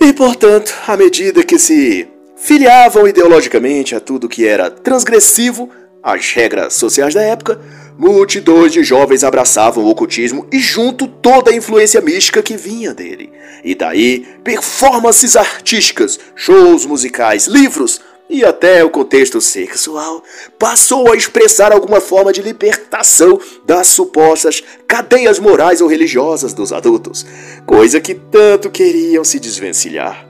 E 0.00 0.12
portanto, 0.12 0.74
à 0.86 0.96
medida 0.96 1.42
que 1.42 1.58
se 1.58 2.08
filiavam 2.40 3.06
ideologicamente 3.06 3.94
a 3.94 4.00
tudo 4.00 4.28
que 4.28 4.46
era 4.46 4.70
transgressivo 4.70 5.70
às 6.02 6.32
regras 6.32 6.74
sociais 6.74 7.12
da 7.12 7.22
época, 7.22 7.60
multidões 7.98 8.72
de 8.72 8.82
jovens 8.84 9.24
abraçavam 9.24 9.84
o 9.84 9.88
ocultismo 9.88 10.46
e 10.52 10.58
junto 10.58 11.08
toda 11.08 11.50
a 11.50 11.54
influência 11.54 12.00
mística 12.00 12.42
que 12.42 12.56
vinha 12.56 12.94
dele. 12.94 13.32
E 13.64 13.74
daí, 13.74 14.26
performances 14.44 15.36
artísticas, 15.36 16.18
shows 16.36 16.86
musicais, 16.86 17.46
livros 17.46 18.00
e 18.30 18.44
até 18.44 18.84
o 18.84 18.90
contexto 18.90 19.40
sexual 19.40 20.22
passou 20.58 21.10
a 21.10 21.16
expressar 21.16 21.72
alguma 21.72 22.00
forma 22.00 22.32
de 22.32 22.42
libertação 22.42 23.40
das 23.66 23.88
supostas 23.88 24.62
cadeias 24.86 25.38
morais 25.38 25.80
ou 25.80 25.88
religiosas 25.88 26.52
dos 26.52 26.72
adultos, 26.72 27.26
coisa 27.66 28.00
que 28.00 28.14
tanto 28.14 28.70
queriam 28.70 29.24
se 29.24 29.40
desvencilhar. 29.40 30.27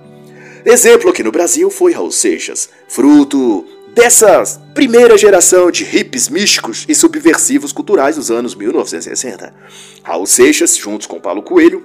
Exemplo 0.64 1.10
aqui 1.10 1.22
no 1.22 1.32
Brasil 1.32 1.70
foi 1.70 1.92
Raul 1.92 2.10
Seixas, 2.10 2.68
fruto 2.88 3.64
dessa 3.94 4.44
primeira 4.74 5.16
geração 5.16 5.70
de 5.70 5.84
hippies 5.84 6.28
místicos 6.28 6.84
e 6.88 6.94
subversivos 6.94 7.72
culturais 7.72 8.16
dos 8.16 8.30
anos 8.30 8.54
1960. 8.54 9.54
Raul 10.02 10.26
Seixas, 10.26 10.76
juntos 10.76 11.06
com 11.06 11.20
Paulo 11.20 11.42
Coelho, 11.42 11.84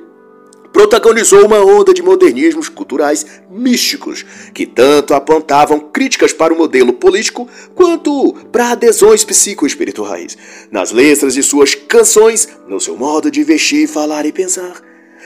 protagonizou 0.72 1.46
uma 1.46 1.60
onda 1.60 1.94
de 1.94 2.02
modernismos 2.02 2.68
culturais 2.68 3.26
místicos 3.50 4.26
que 4.54 4.66
tanto 4.66 5.14
apontavam 5.14 5.80
críticas 5.80 6.34
para 6.34 6.52
o 6.52 6.58
modelo 6.58 6.94
político 6.94 7.48
quanto 7.76 8.34
para 8.52 8.72
adesões 8.72 9.24
psicoespirituais. 9.24 10.36
Nas 10.72 10.92
letras 10.92 11.36
de 11.36 11.44
suas 11.44 11.76
canções, 11.76 12.50
no 12.68 12.80
seu 12.80 12.98
modo 12.98 13.30
de 13.30 13.44
vestir, 13.44 13.88
falar 13.88 14.26
e 14.26 14.32
pensar, 14.32 14.82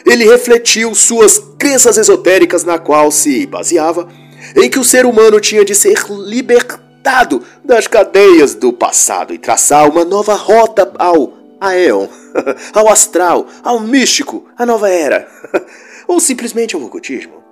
ele 0.07 0.25
refletiu 0.25 0.95
suas 0.95 1.37
crenças 1.59 1.97
esotéricas 1.97 2.63
na 2.63 2.79
qual 2.79 3.11
se 3.11 3.45
baseava, 3.45 4.07
em 4.55 4.69
que 4.69 4.79
o 4.79 4.83
ser 4.83 5.05
humano 5.05 5.39
tinha 5.39 5.65
de 5.65 5.75
ser 5.75 5.97
libertado 6.09 7.43
das 7.63 7.87
cadeias 7.87 8.55
do 8.55 8.71
passado 8.71 9.33
e 9.33 9.37
traçar 9.37 9.89
uma 9.89 10.05
nova 10.05 10.33
rota 10.33 10.91
ao 10.97 11.33
Aeon, 11.59 12.07
ao 12.73 12.87
astral, 12.89 13.47
ao 13.63 13.79
místico, 13.79 14.45
à 14.57 14.65
nova 14.65 14.89
era, 14.89 15.27
ou 16.07 16.19
simplesmente 16.19 16.75
ao 16.75 16.81
ocultismo. 16.81 17.43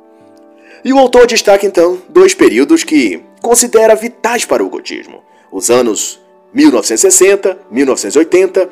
E 0.84 0.94
o 0.94 1.00
autor 1.00 1.26
destaca 1.26 1.66
então 1.66 2.02
dois 2.08 2.34
períodos 2.34 2.84
que 2.84 3.22
considera 3.42 3.96
vitais 3.96 4.46
para 4.46 4.64
o 4.64 4.68
ocultismo: 4.68 5.24
os 5.52 5.70
anos 5.70 6.20
1960, 6.54 7.58
1980, 7.70 8.70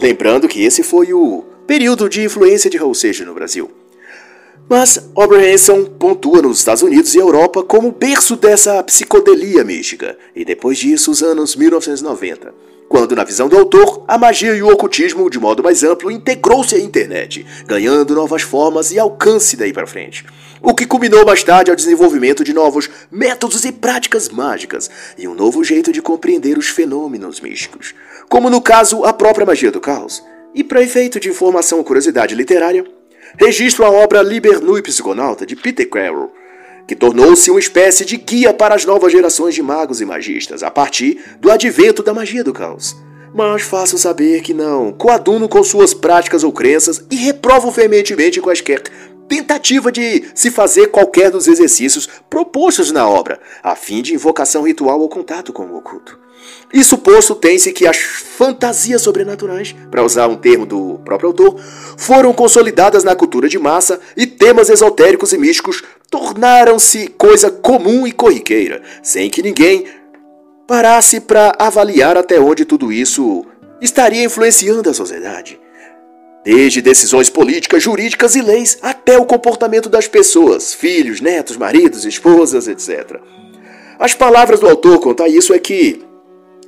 lembrando 0.00 0.48
que 0.48 0.64
esse 0.64 0.82
foi 0.82 1.12
o 1.12 1.51
período 1.72 2.06
de 2.06 2.22
influência 2.22 2.68
de 2.68 2.78
Seixas 2.94 3.26
no 3.26 3.32
Brasil. 3.32 3.70
Mas 4.68 5.08
Oberhanson 5.14 5.86
pontua 5.86 6.42
nos 6.42 6.58
Estados 6.58 6.82
Unidos 6.82 7.14
e 7.14 7.18
Europa 7.18 7.62
como 7.62 7.90
berço 7.90 8.36
dessa 8.36 8.82
psicodelia 8.82 9.64
mística, 9.64 10.18
e 10.36 10.44
depois 10.44 10.76
disso 10.76 11.10
os 11.10 11.22
anos 11.22 11.56
1990, 11.56 12.52
quando, 12.90 13.16
na 13.16 13.24
visão 13.24 13.48
do 13.48 13.56
autor, 13.56 14.04
a 14.06 14.18
magia 14.18 14.54
e 14.54 14.62
o 14.62 14.68
ocultismo, 14.68 15.30
de 15.30 15.38
modo 15.38 15.62
mais 15.62 15.82
amplo, 15.82 16.10
integrou-se 16.10 16.74
à 16.74 16.78
internet, 16.78 17.46
ganhando 17.64 18.14
novas 18.14 18.42
formas 18.42 18.92
e 18.92 18.98
alcance 18.98 19.56
daí 19.56 19.72
para 19.72 19.86
frente. 19.86 20.26
O 20.60 20.74
que 20.74 20.84
culminou 20.84 21.24
mais 21.24 21.42
tarde 21.42 21.70
ao 21.70 21.76
desenvolvimento 21.76 22.44
de 22.44 22.52
novos 22.52 22.90
métodos 23.10 23.64
e 23.64 23.72
práticas 23.72 24.28
mágicas 24.28 24.90
e 25.16 25.26
um 25.26 25.32
novo 25.34 25.64
jeito 25.64 25.90
de 25.90 26.02
compreender 26.02 26.58
os 26.58 26.68
fenômenos 26.68 27.40
místicos, 27.40 27.94
como 28.28 28.50
no 28.50 28.60
caso 28.60 29.06
a 29.06 29.12
própria 29.14 29.46
magia 29.46 29.72
do 29.72 29.80
caos 29.80 30.22
e 30.54 30.62
para 30.62 30.82
efeito 30.82 31.18
de 31.18 31.28
informação 31.28 31.78
ou 31.78 31.84
curiosidade 31.84 32.34
literária, 32.34 32.84
registro 33.38 33.84
a 33.84 33.90
obra 33.90 34.22
Liber 34.22 34.60
Nui 34.60 34.82
Psiconauta 34.82 35.46
de 35.46 35.56
Peter 35.56 35.88
Carroll, 35.88 36.32
que 36.86 36.96
tornou-se 36.96 37.50
uma 37.50 37.60
espécie 37.60 38.04
de 38.04 38.16
guia 38.16 38.52
para 38.52 38.74
as 38.74 38.84
novas 38.84 39.12
gerações 39.12 39.54
de 39.54 39.62
magos 39.62 40.00
e 40.00 40.04
magistas 40.04 40.62
a 40.62 40.70
partir 40.70 41.18
do 41.40 41.50
advento 41.50 42.02
da 42.02 42.12
magia 42.12 42.44
do 42.44 42.52
caos. 42.52 42.96
Mas 43.34 43.62
faço 43.62 43.96
saber 43.96 44.42
que 44.42 44.52
não 44.52 44.92
coaduno 44.92 45.48
com 45.48 45.62
suas 45.64 45.94
práticas 45.94 46.44
ou 46.44 46.52
crenças 46.52 47.02
e 47.10 47.16
reprovo 47.16 47.70
veementemente 47.70 48.40
quaisquer 48.40 48.82
tentativa 49.28 49.90
de 49.90 50.24
se 50.34 50.50
fazer 50.50 50.88
qualquer 50.88 51.30
dos 51.30 51.48
exercícios 51.48 52.06
propostos 52.28 52.92
na 52.92 53.08
obra, 53.08 53.40
a 53.62 53.74
fim 53.74 54.02
de 54.02 54.12
invocação 54.12 54.62
ritual 54.62 55.00
ou 55.00 55.08
contato 55.08 55.54
com 55.54 55.64
o 55.64 55.76
oculto. 55.78 56.21
Isso 56.72 56.98
posto, 56.98 57.34
tem-se 57.34 57.72
que 57.72 57.86
as 57.86 57.98
fantasias 57.98 59.02
sobrenaturais, 59.02 59.74
para 59.90 60.02
usar 60.02 60.26
um 60.28 60.36
termo 60.36 60.64
do 60.64 61.00
próprio 61.04 61.28
autor, 61.28 61.60
foram 61.96 62.32
consolidadas 62.32 63.04
na 63.04 63.14
cultura 63.14 63.48
de 63.48 63.58
massa 63.58 64.00
e 64.16 64.26
temas 64.26 64.70
esotéricos 64.70 65.32
e 65.32 65.38
místicos 65.38 65.82
tornaram-se 66.10 67.08
coisa 67.08 67.50
comum 67.50 68.06
e 68.06 68.12
corriqueira, 68.12 68.82
sem 69.02 69.30
que 69.30 69.42
ninguém 69.42 69.86
parasse 70.66 71.20
para 71.20 71.54
avaliar 71.58 72.16
até 72.16 72.38
onde 72.38 72.64
tudo 72.64 72.92
isso 72.92 73.44
estaria 73.80 74.24
influenciando 74.24 74.88
a 74.88 74.94
sociedade. 74.94 75.58
Desde 76.44 76.82
decisões 76.82 77.30
políticas, 77.30 77.82
jurídicas 77.82 78.34
e 78.34 78.42
leis, 78.42 78.78
até 78.82 79.16
o 79.16 79.24
comportamento 79.24 79.88
das 79.88 80.08
pessoas, 80.08 80.74
filhos, 80.74 81.20
netos, 81.20 81.56
maridos, 81.56 82.04
esposas, 82.04 82.66
etc. 82.66 83.20
As 83.98 84.14
palavras 84.14 84.60
do 84.60 84.68
autor 84.68 85.00
quanto 85.00 85.22
a 85.22 85.28
isso 85.28 85.54
é 85.54 85.58
que 85.58 86.04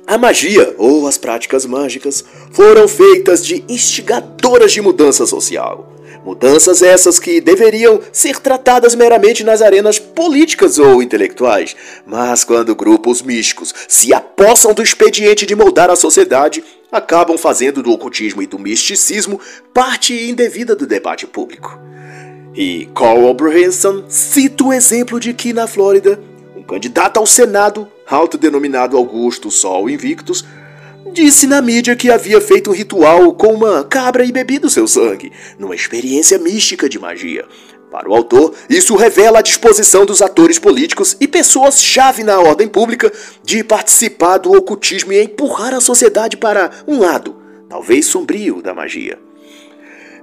A 0.07 0.19
magia, 0.19 0.75
ou 0.77 1.07
as 1.07 1.17
práticas 1.17 1.65
mágicas, 1.65 2.23
foram 2.51 2.87
feitas 2.87 3.43
de 3.43 3.65
instigadoras 3.67 4.71
de 4.71 4.79
mudança 4.79 5.25
social. 5.25 5.91
Mudanças 6.23 6.83
essas 6.83 7.17
que 7.17 7.41
deveriam 7.41 7.99
ser 8.11 8.39
tratadas 8.39 8.93
meramente 8.93 9.43
nas 9.43 9.63
arenas 9.63 9.97
políticas 9.97 10.77
ou 10.77 11.01
intelectuais, 11.01 11.75
mas 12.05 12.43
quando 12.43 12.75
grupos 12.75 13.21
místicos 13.21 13.73
se 13.87 14.13
apossam 14.13 14.73
do 14.73 14.83
expediente 14.83 15.45
de 15.45 15.55
moldar 15.55 15.89
a 15.89 15.95
sociedade, 15.95 16.63
acabam 16.91 17.37
fazendo 17.37 17.81
do 17.81 17.91
ocultismo 17.91 18.43
e 18.43 18.47
do 18.47 18.59
misticismo 18.59 19.39
parte 19.73 20.13
indevida 20.29 20.75
do 20.75 20.85
debate 20.85 21.25
público. 21.25 21.79
E 22.55 22.87
Carl 22.95 23.27
Abrahamson 23.27 24.05
cita 24.07 24.63
o 24.63 24.73
exemplo 24.73 25.19
de 25.19 25.33
que 25.33 25.51
na 25.51 25.67
Flórida, 25.67 26.19
um 26.55 26.63
candidato 26.63 27.17
ao 27.17 27.25
Senado 27.25 27.87
autodenominado 28.07 28.97
Augusto 28.97 29.49
Sol 29.49 29.89
Invictus, 29.89 30.45
disse 31.11 31.47
na 31.47 31.61
mídia 31.61 31.95
que 31.95 32.11
havia 32.11 32.41
feito 32.41 32.69
um 32.69 32.73
ritual 32.73 33.33
com 33.33 33.53
uma 33.53 33.83
cabra 33.83 34.25
e 34.25 34.31
bebido 34.31 34.69
seu 34.69 34.87
sangue, 34.87 35.31
numa 35.57 35.75
experiência 35.75 36.37
mística 36.37 36.89
de 36.89 36.99
magia. 36.99 37.45
Para 37.89 38.09
o 38.09 38.13
autor, 38.13 38.53
isso 38.69 38.95
revela 38.95 39.39
a 39.39 39.41
disposição 39.41 40.05
dos 40.05 40.21
atores 40.21 40.59
políticos 40.59 41.15
e 41.19 41.27
pessoas-chave 41.27 42.23
na 42.23 42.39
ordem 42.39 42.67
pública 42.67 43.11
de 43.41 43.63
participar 43.63 44.37
do 44.37 44.51
ocultismo 44.51 45.13
e 45.13 45.23
empurrar 45.23 45.73
a 45.73 45.79
sociedade 45.79 46.35
para 46.35 46.71
um 46.85 46.99
lado, 46.99 47.37
talvez 47.69 48.07
sombrio, 48.07 48.61
da 48.61 48.73
magia. 48.73 49.17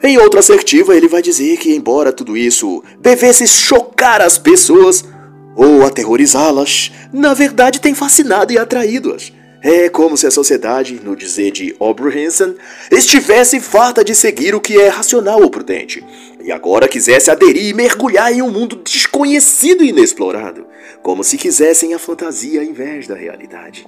Em 0.02 0.18
outra 0.18 0.40
assertiva, 0.40 0.96
ele 0.96 1.08
vai 1.08 1.22
dizer 1.22 1.56
que, 1.56 1.72
embora 1.74 2.12
tudo 2.12 2.36
isso 2.36 2.82
devesse 3.00 3.46
chocar 3.46 4.20
as 4.20 4.36
pessoas, 4.36 5.04
ou 5.54 5.84
aterrorizá-las, 5.84 6.92
na 7.12 7.34
verdade 7.34 7.80
tem 7.80 7.94
fascinado 7.94 8.52
e 8.52 8.58
atraído-as. 8.58 9.32
É 9.64 9.88
como 9.88 10.16
se 10.16 10.26
a 10.26 10.30
sociedade, 10.30 11.00
no 11.04 11.14
dizer 11.14 11.52
de 11.52 11.76
Aubrey 11.78 12.26
Hanson, 12.26 12.54
estivesse 12.90 13.60
farta 13.60 14.04
de 14.04 14.12
seguir 14.12 14.56
o 14.56 14.60
que 14.60 14.76
é 14.76 14.88
racional 14.88 15.40
ou 15.40 15.48
prudente, 15.48 16.04
e 16.42 16.50
agora 16.50 16.88
quisesse 16.88 17.30
aderir 17.30 17.68
e 17.68 17.72
mergulhar 17.72 18.32
em 18.32 18.42
um 18.42 18.50
mundo 18.50 18.74
desconhecido 18.84 19.84
e 19.84 19.90
inexplorado, 19.90 20.66
como 21.00 21.22
se 21.22 21.38
quisessem 21.38 21.94
a 21.94 21.98
fantasia 21.98 22.60
ao 22.60 22.66
invés 22.66 23.06
da 23.06 23.14
realidade. 23.14 23.86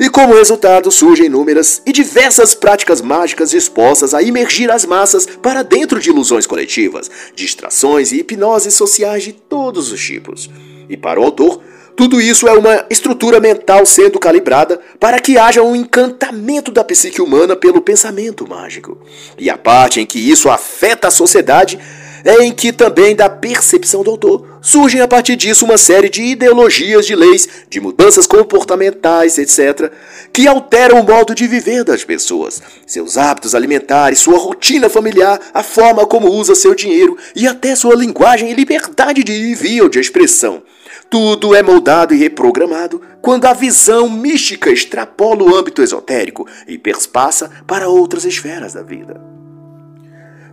E 0.00 0.10
como 0.10 0.34
resultado 0.34 0.90
surgem 0.90 1.26
inúmeras 1.26 1.80
e 1.86 1.92
diversas 1.92 2.54
práticas 2.54 3.00
mágicas 3.00 3.50
dispostas 3.50 4.14
a 4.14 4.22
imergir 4.22 4.70
as 4.70 4.84
massas 4.84 5.26
para 5.26 5.62
dentro 5.62 6.00
de 6.00 6.10
ilusões 6.10 6.46
coletivas, 6.46 7.08
distrações 7.36 8.10
e 8.10 8.18
hipnoses 8.18 8.74
sociais 8.74 9.22
de 9.22 9.32
todos 9.32 9.92
os 9.92 10.00
tipos. 10.00 10.50
E 10.88 10.96
para 10.96 11.20
o 11.20 11.24
autor, 11.24 11.60
tudo 11.98 12.20
isso 12.20 12.46
é 12.46 12.52
uma 12.52 12.86
estrutura 12.88 13.40
mental 13.40 13.84
sendo 13.84 14.20
calibrada 14.20 14.80
para 15.00 15.18
que 15.18 15.36
haja 15.36 15.62
um 15.62 15.74
encantamento 15.74 16.70
da 16.70 16.84
psique 16.84 17.20
humana 17.20 17.56
pelo 17.56 17.80
pensamento 17.80 18.48
mágico. 18.48 18.98
E 19.36 19.50
a 19.50 19.58
parte 19.58 20.00
em 20.00 20.06
que 20.06 20.18
isso 20.18 20.48
afeta 20.48 21.08
a 21.08 21.10
sociedade 21.10 21.76
em 22.24 22.52
que 22.52 22.72
também 22.72 23.14
da 23.14 23.28
percepção 23.28 24.02
do 24.02 24.10
autor 24.10 24.58
surgem 24.60 25.00
a 25.00 25.08
partir 25.08 25.36
disso 25.36 25.64
uma 25.64 25.78
série 25.78 26.08
de 26.08 26.22
ideologias 26.22 27.06
de 27.06 27.14
leis, 27.14 27.48
de 27.68 27.80
mudanças 27.80 28.26
comportamentais, 28.26 29.38
etc., 29.38 29.90
que 30.32 30.46
alteram 30.46 31.00
o 31.00 31.04
modo 31.04 31.34
de 31.34 31.46
viver 31.46 31.84
das 31.84 32.04
pessoas, 32.04 32.62
seus 32.86 33.16
hábitos 33.16 33.54
alimentares, 33.54 34.18
sua 34.18 34.38
rotina 34.38 34.88
familiar, 34.88 35.40
a 35.54 35.62
forma 35.62 36.06
como 36.06 36.28
usa 36.28 36.54
seu 36.54 36.74
dinheiro 36.74 37.16
e 37.34 37.46
até 37.46 37.74
sua 37.74 37.94
linguagem 37.94 38.50
e 38.50 38.54
liberdade 38.54 39.22
de 39.24 39.50
envio 39.50 39.88
de 39.88 39.98
expressão. 39.98 40.62
Tudo 41.10 41.54
é 41.54 41.62
moldado 41.62 42.12
e 42.14 42.18
reprogramado 42.18 43.00
quando 43.22 43.46
a 43.46 43.54
visão 43.54 44.10
mística 44.10 44.70
extrapola 44.70 45.42
o 45.42 45.56
âmbito 45.56 45.82
esotérico 45.82 46.46
e 46.66 46.76
perspassa 46.76 47.50
para 47.66 47.88
outras 47.88 48.26
esferas 48.26 48.74
da 48.74 48.82
vida. 48.82 49.37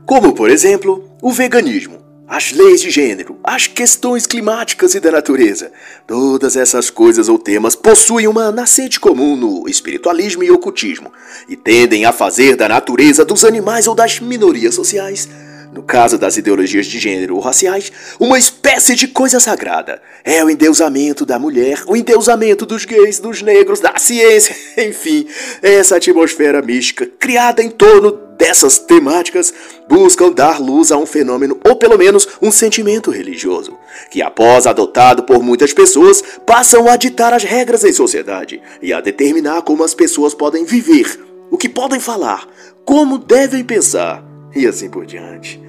Como, 0.05 0.33
por 0.33 0.51
exemplo, 0.51 1.09
o 1.19 1.31
veganismo, 1.31 1.97
as 2.27 2.51
leis 2.51 2.79
de 2.79 2.91
gênero, 2.91 3.39
as 3.43 3.65
questões 3.65 4.27
climáticas 4.27 4.93
e 4.93 4.99
da 4.99 5.11
natureza. 5.11 5.71
Todas 6.05 6.55
essas 6.55 6.91
coisas 6.91 7.27
ou 7.27 7.39
temas 7.39 7.75
possuem 7.75 8.27
uma 8.27 8.51
nascente 8.51 8.99
comum 8.99 9.35
no 9.35 9.67
espiritualismo 9.67 10.43
e 10.43 10.51
ocultismo 10.51 11.11
e 11.49 11.55
tendem 11.55 12.05
a 12.05 12.11
fazer 12.11 12.55
da 12.55 12.69
natureza 12.69 13.25
dos 13.25 13.43
animais 13.43 13.87
ou 13.87 13.95
das 13.95 14.19
minorias 14.19 14.75
sociais 14.75 15.27
no 15.75 15.83
caso 15.83 16.17
das 16.17 16.37
ideologias 16.37 16.85
de 16.85 16.97
gênero 16.97 17.35
ou 17.35 17.41
raciais, 17.41 17.91
uma 18.17 18.39
espécie 18.39 18.95
de 18.95 19.09
coisa 19.09 19.41
sagrada. 19.41 20.01
É 20.23 20.41
o 20.41 20.49
endeusamento 20.49 21.25
da 21.25 21.37
mulher, 21.37 21.83
o 21.85 21.97
endeusamento 21.97 22.65
dos 22.65 22.85
gays, 22.85 23.19
dos 23.19 23.41
negros, 23.41 23.81
da 23.81 23.97
ciência, 23.97 24.55
enfim, 24.87 25.27
essa 25.61 25.97
atmosfera 25.97 26.61
mística 26.61 27.05
criada 27.19 27.61
em 27.61 27.69
torno 27.69 28.13
dessas 28.37 28.77
temáticas 28.77 29.53
buscam 29.89 30.31
dar 30.31 30.61
luz 30.61 30.93
a 30.93 30.97
um 30.97 31.05
fenômeno 31.05 31.59
ou 31.67 31.75
pelo 31.75 31.97
menos 31.97 32.27
um 32.41 32.51
sentimento 32.51 33.11
religioso, 33.11 33.77
que 34.09 34.21
após 34.21 34.65
adotado 34.65 35.23
por 35.23 35.43
muitas 35.43 35.73
pessoas, 35.73 36.23
passam 36.45 36.87
a 36.87 36.95
ditar 36.95 37.33
as 37.33 37.43
regras 37.43 37.83
em 37.83 37.91
sociedade 37.91 38.61
e 38.81 38.93
a 38.93 39.01
determinar 39.01 39.61
como 39.63 39.83
as 39.83 39.93
pessoas 39.93 40.33
podem 40.33 40.63
viver, 40.63 41.19
o 41.51 41.57
que 41.57 41.67
podem 41.67 41.99
falar, 41.99 42.47
como 42.85 43.17
devem 43.17 43.63
pensar 43.63 44.23
e 44.55 44.65
assim 44.65 44.89
por 44.89 45.05
diante. 45.05 45.64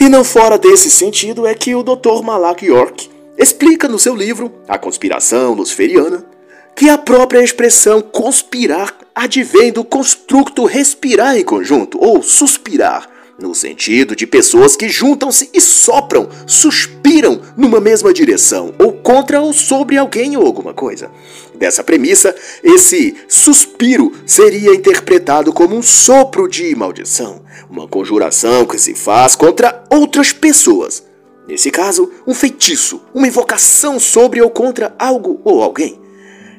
E 0.00 0.08
não 0.08 0.22
fora 0.22 0.56
desse 0.56 0.90
sentido 0.90 1.44
é 1.44 1.54
que 1.54 1.74
o 1.74 1.82
Dr. 1.82 2.22
Malak 2.22 2.64
York 2.64 3.10
explica 3.36 3.88
no 3.88 3.98
seu 3.98 4.14
livro 4.14 4.52
A 4.68 4.78
Conspiração 4.78 5.54
Luciferiana 5.54 6.24
que 6.76 6.88
a 6.88 6.96
própria 6.96 7.42
expressão 7.42 8.00
conspirar 8.00 8.94
advém 9.12 9.72
do 9.72 9.82
construto 9.82 10.64
respirar 10.64 11.36
em 11.36 11.42
conjunto 11.42 11.98
ou 12.00 12.22
suspirar, 12.22 13.10
no 13.36 13.52
sentido 13.56 14.14
de 14.14 14.28
pessoas 14.28 14.76
que 14.76 14.88
juntam-se 14.88 15.50
e 15.52 15.60
sopram, 15.60 16.28
suspiram 16.46 17.40
numa 17.56 17.80
mesma 17.80 18.12
direção, 18.12 18.72
ou 18.78 18.92
contra 18.92 19.40
ou 19.40 19.52
sobre 19.52 19.96
alguém 19.96 20.36
ou 20.36 20.46
alguma 20.46 20.72
coisa. 20.72 21.10
Dessa 21.58 21.82
premissa, 21.82 22.34
esse 22.62 23.16
suspiro 23.26 24.12
seria 24.24 24.74
interpretado 24.74 25.52
como 25.52 25.76
um 25.76 25.82
sopro 25.82 26.48
de 26.48 26.72
maldição, 26.76 27.42
uma 27.68 27.88
conjuração 27.88 28.64
que 28.64 28.78
se 28.78 28.94
faz 28.94 29.34
contra 29.34 29.82
outras 29.90 30.32
pessoas. 30.32 31.02
Nesse 31.48 31.72
caso, 31.72 32.12
um 32.24 32.32
feitiço, 32.32 33.02
uma 33.12 33.26
invocação 33.26 33.98
sobre 33.98 34.40
ou 34.40 34.50
contra 34.50 34.94
algo 34.98 35.40
ou 35.44 35.60
alguém. 35.60 35.98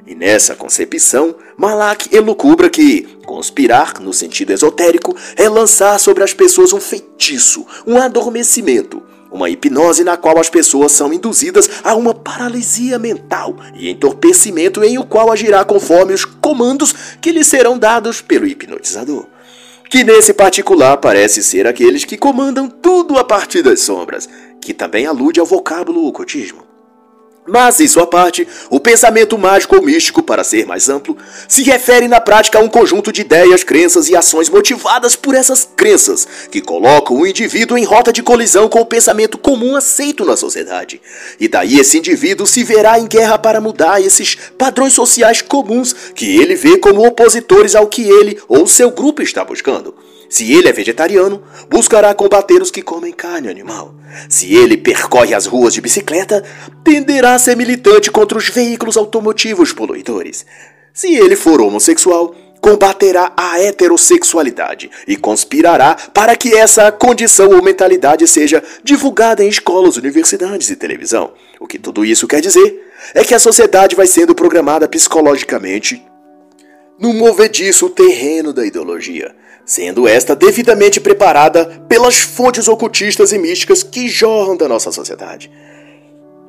E 0.05 0.13
nessa 0.13 0.53
concepção, 0.53 1.33
Malak 1.55 2.13
elucubra 2.13 2.69
que 2.69 3.03
conspirar, 3.25 4.01
no 4.01 4.11
sentido 4.11 4.51
esotérico, 4.51 5.15
é 5.37 5.47
lançar 5.47 5.97
sobre 5.97 6.23
as 6.23 6.33
pessoas 6.33 6.73
um 6.73 6.81
feitiço, 6.81 7.65
um 7.85 7.97
adormecimento, 7.97 9.01
uma 9.31 9.49
hipnose 9.49 10.03
na 10.03 10.17
qual 10.17 10.39
as 10.39 10.49
pessoas 10.49 10.91
são 10.91 11.13
induzidas 11.13 11.69
a 11.83 11.95
uma 11.95 12.13
paralisia 12.13 12.97
mental 12.97 13.55
e 13.75 13.89
entorpecimento 13.89 14.83
em 14.83 14.97
o 14.97 15.05
qual 15.05 15.31
agirá 15.31 15.63
conforme 15.63 16.13
os 16.13 16.25
comandos 16.25 16.93
que 17.21 17.31
lhes 17.31 17.47
serão 17.47 17.77
dados 17.77 18.21
pelo 18.21 18.47
hipnotizador. 18.47 19.25
Que 19.89 20.03
nesse 20.03 20.33
particular 20.33 20.97
parece 20.97 21.41
ser 21.41 21.65
aqueles 21.65 22.05
que 22.05 22.17
comandam 22.17 22.69
tudo 22.69 23.17
a 23.17 23.23
partir 23.23 23.63
das 23.63 23.81
sombras, 23.81 24.29
que 24.61 24.73
também 24.73 25.07
alude 25.07 25.39
ao 25.39 25.45
vocábulo 25.45 26.05
ocultismo. 26.05 26.68
Mas, 27.49 27.79
em 27.79 27.87
sua 27.87 28.05
parte, 28.05 28.47
o 28.69 28.79
pensamento 28.79 29.35
mágico 29.35 29.75
ou 29.75 29.81
místico, 29.81 30.21
para 30.21 30.43
ser 30.43 30.67
mais 30.67 30.87
amplo, 30.87 31.17
se 31.47 31.63
refere 31.63 32.07
na 32.07 32.21
prática 32.21 32.59
a 32.59 32.61
um 32.61 32.69
conjunto 32.69 33.11
de 33.11 33.21
ideias, 33.21 33.63
crenças 33.63 34.07
e 34.07 34.15
ações 34.15 34.49
motivadas 34.49 35.15
por 35.15 35.33
essas 35.33 35.67
crenças, 35.75 36.27
que 36.51 36.61
colocam 36.61 37.17
o 37.17 37.25
indivíduo 37.25 37.75
em 37.75 37.83
rota 37.83 38.13
de 38.13 38.21
colisão 38.21 38.69
com 38.69 38.81
o 38.81 38.85
pensamento 38.85 39.35
comum 39.37 39.75
aceito 39.75 40.23
na 40.23 40.37
sociedade. 40.37 41.01
E 41.39 41.47
daí 41.47 41.79
esse 41.79 41.97
indivíduo 41.97 42.45
se 42.45 42.63
verá 42.63 42.99
em 42.99 43.07
guerra 43.07 43.39
para 43.39 43.59
mudar 43.59 43.99
esses 43.99 44.35
padrões 44.55 44.93
sociais 44.93 45.41
comuns 45.41 45.93
que 46.13 46.39
ele 46.39 46.53
vê 46.53 46.77
como 46.77 47.05
opositores 47.05 47.73
ao 47.73 47.87
que 47.87 48.03
ele 48.03 48.39
ou 48.47 48.67
seu 48.67 48.91
grupo 48.91 49.23
está 49.23 49.43
buscando. 49.43 49.95
Se 50.29 50.53
ele 50.53 50.69
é 50.69 50.71
vegetariano, 50.71 51.41
buscará 51.67 52.13
combater 52.13 52.61
os 52.61 52.69
que 52.69 52.83
comem 52.83 53.11
carne 53.11 53.49
animal. 53.49 53.95
Se 54.29 54.55
ele 54.55 54.77
percorre 54.77 55.33
as 55.33 55.47
ruas 55.47 55.73
de 55.73 55.81
bicicleta, 55.81 56.43
tenderá 56.83 57.33
a 57.33 57.39
ser 57.39 57.57
militante 57.57 58.11
contra 58.11 58.37
os 58.37 58.47
veículos 58.47 58.95
automotivos 58.95 59.73
poluidores. 59.73 60.45
Se 60.93 61.15
ele 61.15 61.35
for 61.35 61.59
homossexual, 61.59 62.35
combaterá 62.61 63.33
a 63.35 63.59
heterossexualidade 63.59 64.91
e 65.07 65.15
conspirará 65.15 65.95
para 66.13 66.35
que 66.35 66.53
essa 66.53 66.91
condição 66.91 67.49
ou 67.49 67.63
mentalidade 67.63 68.27
seja 68.27 68.61
divulgada 68.83 69.43
em 69.43 69.49
escolas, 69.49 69.97
universidades 69.97 70.69
e 70.69 70.75
televisão. 70.75 71.33
O 71.59 71.65
que 71.65 71.79
tudo 71.79 72.05
isso 72.05 72.27
quer 72.27 72.41
dizer 72.41 72.91
é 73.15 73.23
que 73.23 73.33
a 73.33 73.39
sociedade 73.39 73.95
vai 73.95 74.05
sendo 74.05 74.35
programada 74.35 74.87
psicologicamente 74.87 76.03
no 76.99 77.13
movediço 77.13 77.89
terreno 77.89 78.53
da 78.53 78.65
ideologia 78.65 79.33
sendo 79.69 80.07
esta 80.07 80.35
devidamente 80.35 80.99
preparada 80.99 81.83
pelas 81.87 82.17
fontes 82.17 82.67
ocultistas 82.67 83.31
e 83.31 83.37
místicas 83.37 83.83
que 83.83 84.09
jorram 84.09 84.57
da 84.57 84.67
nossa 84.67 84.91
sociedade. 84.91 85.51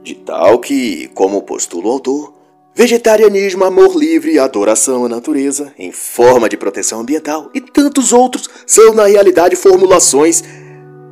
De 0.02 0.14
tal 0.14 0.58
que, 0.58 1.10
como 1.12 1.42
postula 1.42 1.88
o 1.88 1.90
autor, 1.90 2.32
vegetarianismo, 2.74 3.62
amor 3.62 3.94
livre, 3.94 4.38
adoração 4.38 5.04
à 5.04 5.08
natureza, 5.08 5.70
em 5.78 5.92
forma 5.92 6.48
de 6.48 6.56
proteção 6.56 7.00
ambiental 7.00 7.50
e 7.52 7.60
tantos 7.60 8.10
outros 8.10 8.48
são, 8.66 8.94
na 8.94 9.04
realidade, 9.04 9.54
formulações 9.54 10.42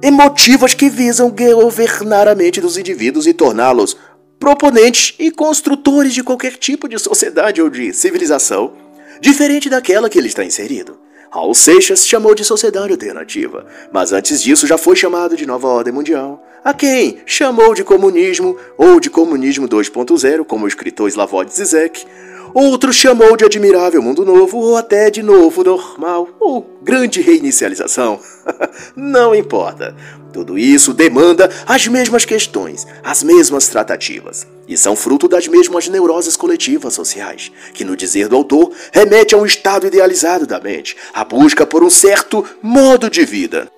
emotivas 0.02 0.72
que 0.72 0.88
visam 0.88 1.30
governar 1.30 2.26
a 2.26 2.34
mente 2.34 2.58
dos 2.58 2.78
indivíduos 2.78 3.26
e 3.26 3.34
torná-los 3.34 3.98
proponentes 4.40 5.14
e 5.18 5.30
construtores 5.30 6.14
de 6.14 6.22
qualquer 6.22 6.56
tipo 6.56 6.88
de 6.88 6.98
sociedade 6.98 7.60
ou 7.60 7.68
de 7.68 7.92
civilização 7.92 8.72
diferente 9.20 9.68
daquela 9.68 10.08
que 10.08 10.16
ele 10.16 10.28
está 10.28 10.42
inserido. 10.42 11.07
Raul 11.30 11.54
Seixas 11.54 12.06
chamou 12.06 12.34
de 12.34 12.42
sociedade 12.42 12.92
alternativa, 12.92 13.66
mas 13.92 14.12
antes 14.12 14.42
disso 14.42 14.66
já 14.66 14.78
foi 14.78 14.96
chamado 14.96 15.36
de 15.36 15.44
nova 15.44 15.68
ordem 15.68 15.92
mundial. 15.92 16.42
A 16.64 16.72
quem 16.72 17.18
chamou 17.26 17.74
de 17.74 17.84
comunismo 17.84 18.56
ou 18.76 18.98
de 18.98 19.10
comunismo 19.10 19.68
2.0, 19.68 20.44
como 20.44 20.64
o 20.64 20.68
escritor 20.68 21.08
Slavoj 21.08 21.46
Zizek, 21.48 22.06
Outro 22.54 22.92
chamou 22.92 23.36
de 23.36 23.44
admirável 23.44 24.02
mundo 24.02 24.24
novo 24.24 24.58
ou 24.58 24.76
até 24.76 25.10
de 25.10 25.22
novo 25.22 25.62
normal 25.62 26.28
ou 26.40 26.78
grande 26.82 27.20
reinicialização. 27.20 28.20
Não 28.96 29.34
importa. 29.34 29.94
Tudo 30.32 30.58
isso 30.58 30.92
demanda 30.92 31.50
as 31.66 31.86
mesmas 31.86 32.24
questões, 32.24 32.86
as 33.02 33.22
mesmas 33.22 33.68
tratativas, 33.68 34.46
e 34.68 34.76
são 34.76 34.94
fruto 34.94 35.26
das 35.26 35.48
mesmas 35.48 35.88
neuroses 35.88 36.36
coletivas 36.36 36.92
sociais, 36.94 37.50
que, 37.72 37.84
no 37.84 37.96
dizer 37.96 38.28
do 38.28 38.36
autor, 38.36 38.70
remete 38.92 39.34
a 39.34 39.38
um 39.38 39.46
estado 39.46 39.86
idealizado 39.86 40.46
da 40.46 40.60
mente, 40.60 40.96
a 41.14 41.24
busca 41.24 41.64
por 41.64 41.82
um 41.82 41.90
certo 41.90 42.44
modo 42.62 43.08
de 43.08 43.24
vida, 43.24 43.72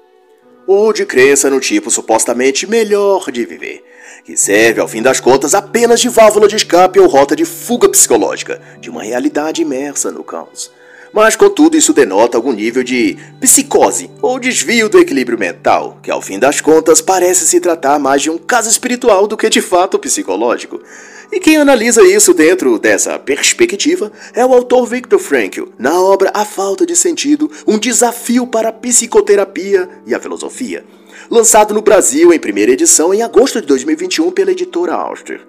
ou 0.67 0.93
de 0.93 1.07
crença 1.07 1.49
no 1.49 1.61
tipo 1.61 1.91
supostamente 1.91 2.67
melhor 2.67 3.31
de 3.31 3.47
viver 3.47 3.90
que 4.25 4.37
serve, 4.37 4.81
ao 4.81 4.89
fim 4.89 5.03
das 5.03 5.21
contas, 5.21 5.55
apenas 5.55 6.01
de 6.01 6.09
válvula 6.09 6.47
de 6.47 6.57
escape 6.57 7.01
ou 7.01 7.07
rota 7.07 7.35
de 7.35 7.45
fuga 7.45 7.89
psicológica 7.89 8.61
de 8.81 8.91
uma 8.91 9.03
realidade 9.03 9.63
imersa 9.63 10.11
no 10.11 10.23
caos. 10.23 10.71
Mas, 11.13 11.35
contudo, 11.35 11.77
isso 11.77 11.93
denota 11.93 12.39
algum 12.39 12.53
nível 12.53 12.85
de 12.85 13.19
psicose 13.41 14.11
ou 14.23 14.39
desvio 14.39 14.89
do 14.89 14.99
equilíbrio 14.99 15.39
mental, 15.39 15.99
que, 16.03 16.11
ao 16.11 16.23
fim 16.23 16.39
das 16.39 16.61
contas, 16.61 17.01
parece 17.01 17.47
se 17.47 17.59
tratar 17.59 17.99
mais 17.99 18.23
de 18.23 18.31
um 18.31 18.39
caso 18.39 18.69
espiritual 18.69 19.27
do 19.27 19.37
que 19.37 19.51
de 19.51 19.61
fato 19.61 19.99
psicológico. 19.99 20.81
E 21.33 21.41
quem 21.41 21.57
analisa 21.57 22.03
isso 22.03 22.33
dentro 22.33 22.79
dessa 22.79 23.19
perspectiva 23.19 24.13
é 24.35 24.45
o 24.45 24.53
autor 24.53 24.87
Viktor 24.87 25.19
Frankl, 25.19 25.69
na 25.79 26.01
obra 26.01 26.31
A 26.33 26.45
Falta 26.45 26.87
de 26.87 26.95
Sentido, 26.95 27.51
um 27.67 27.79
desafio 27.79 28.47
para 28.47 28.69
a 28.69 28.73
psicoterapia 28.73 29.89
e 30.07 30.15
a 30.15 30.21
filosofia 30.21 30.85
lançado 31.31 31.73
no 31.73 31.81
Brasil 31.81 32.33
em 32.33 32.39
primeira 32.39 32.73
edição 32.73 33.15
em 33.15 33.23
agosto 33.23 33.61
de 33.61 33.67
2021 33.69 34.33
pela 34.33 34.51
editora 34.51 34.95
Auster. 34.95 35.41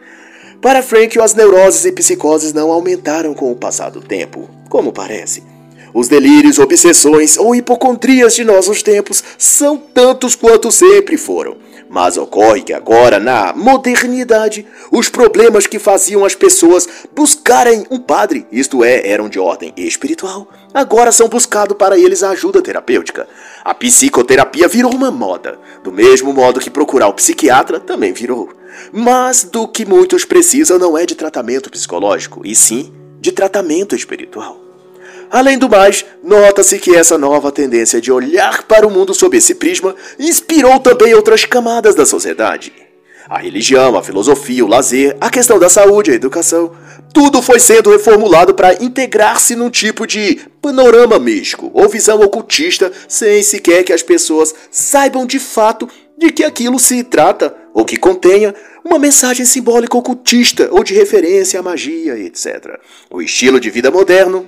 Para 0.61 0.83
Frank, 0.83 1.19
as 1.19 1.33
neuroses 1.33 1.85
e 1.85 1.91
psicoses 1.91 2.53
não 2.53 2.71
aumentaram 2.71 3.33
com 3.33 3.51
o 3.51 3.55
passar 3.55 3.89
do 3.89 3.99
tempo, 3.99 4.47
como 4.69 4.93
parece. 4.93 5.43
Os 5.91 6.07
delírios, 6.07 6.59
obsessões 6.59 7.35
ou 7.35 7.55
hipocondrias 7.55 8.35
de 8.35 8.43
nossos 8.43 8.83
tempos 8.83 9.23
são 9.37 9.75
tantos 9.75 10.35
quanto 10.35 10.71
sempre 10.71 11.17
foram. 11.17 11.57
Mas 11.89 12.15
ocorre 12.15 12.61
que 12.61 12.71
agora, 12.71 13.19
na 13.19 13.51
modernidade, 13.53 14.65
os 14.89 15.09
problemas 15.09 15.67
que 15.67 15.79
faziam 15.79 16.23
as 16.23 16.35
pessoas 16.35 16.87
buscarem 17.13 17.85
um 17.91 17.99
padre, 17.99 18.45
isto 18.51 18.83
é, 18.83 19.09
eram 19.09 19.27
de 19.27 19.39
ordem 19.39 19.73
espiritual, 19.75 20.47
agora 20.73 21.11
são 21.11 21.27
buscados 21.27 21.77
para 21.77 21.97
eles 21.97 22.23
a 22.23 22.29
ajuda 22.29 22.61
terapêutica. 22.61 23.27
A 23.63 23.73
psicoterapia 23.73 24.67
virou 24.67 24.93
uma 24.93 25.11
moda, 25.11 25.59
do 25.83 25.91
mesmo 25.91 26.33
modo 26.33 26.59
que 26.59 26.69
procurar 26.69 27.07
o 27.07 27.13
psiquiatra 27.13 27.79
também 27.79 28.13
virou. 28.13 28.49
Mas 28.91 29.43
do 29.43 29.67
que 29.67 29.85
muitos 29.85 30.25
precisam 30.25 30.79
não 30.79 30.97
é 30.97 31.05
de 31.05 31.15
tratamento 31.15 31.69
psicológico, 31.69 32.41
e 32.45 32.55
sim 32.55 32.93
de 33.19 33.31
tratamento 33.31 33.95
espiritual. 33.95 34.59
Além 35.29 35.57
do 35.57 35.69
mais, 35.69 36.03
nota-se 36.21 36.77
que 36.77 36.95
essa 36.95 37.17
nova 37.17 37.51
tendência 37.51 38.01
de 38.01 38.11
olhar 38.11 38.63
para 38.63 38.85
o 38.85 38.91
mundo 38.91 39.13
sob 39.13 39.37
esse 39.37 39.55
prisma 39.55 39.95
inspirou 40.19 40.77
também 40.79 41.13
outras 41.13 41.45
camadas 41.45 41.95
da 41.95 42.05
sociedade. 42.05 42.90
A 43.31 43.37
religião, 43.37 43.97
a 43.97 44.03
filosofia, 44.03 44.65
o 44.65 44.67
lazer, 44.67 45.15
a 45.21 45.29
questão 45.29 45.57
da 45.57 45.69
saúde, 45.69 46.11
a 46.11 46.13
educação, 46.13 46.75
tudo 47.13 47.41
foi 47.41 47.61
sendo 47.61 47.89
reformulado 47.89 48.53
para 48.53 48.83
integrar-se 48.83 49.55
num 49.55 49.69
tipo 49.69 50.05
de 50.05 50.37
panorama 50.61 51.17
místico 51.17 51.71
ou 51.73 51.87
visão 51.87 52.19
ocultista, 52.19 52.91
sem 53.07 53.41
sequer 53.41 53.85
que 53.85 53.93
as 53.93 54.03
pessoas 54.03 54.53
saibam 54.69 55.25
de 55.25 55.39
fato 55.39 55.87
de 56.17 56.29
que 56.29 56.43
aquilo 56.43 56.77
se 56.77 57.05
trata 57.05 57.55
ou 57.73 57.85
que 57.85 57.95
contenha 57.95 58.53
uma 58.83 58.99
mensagem 58.99 59.45
simbólica 59.45 59.95
ocultista 59.95 60.67
ou 60.69 60.83
de 60.83 60.93
referência 60.93 61.57
à 61.57 61.63
magia, 61.63 62.19
etc. 62.19 62.81
O 63.09 63.21
estilo 63.21 63.61
de 63.61 63.69
vida 63.69 63.89
moderno 63.89 64.45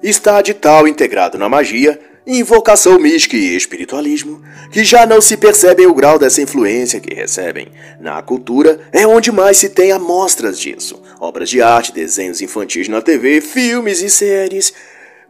está 0.00 0.40
de 0.40 0.54
tal 0.54 0.86
integrado 0.86 1.36
na 1.36 1.48
magia, 1.48 1.98
invocação 2.26 2.98
mística 2.98 3.36
e 3.36 3.56
espiritualismo, 3.56 4.42
que 4.70 4.84
já 4.84 5.04
não 5.04 5.20
se 5.20 5.36
percebem 5.36 5.86
o 5.86 5.94
grau 5.94 6.18
dessa 6.18 6.40
influência 6.40 7.00
que 7.00 7.14
recebem. 7.14 7.68
Na 8.00 8.22
cultura 8.22 8.80
é 8.92 9.06
onde 9.06 9.32
mais 9.32 9.58
se 9.58 9.68
tem 9.68 9.92
amostras 9.92 10.58
disso. 10.58 11.02
Obras 11.20 11.50
de 11.50 11.60
arte, 11.60 11.92
desenhos 11.92 12.40
infantis 12.40 12.88
na 12.88 13.02
TV, 13.02 13.40
filmes 13.40 14.00
e 14.00 14.08
séries, 14.08 14.72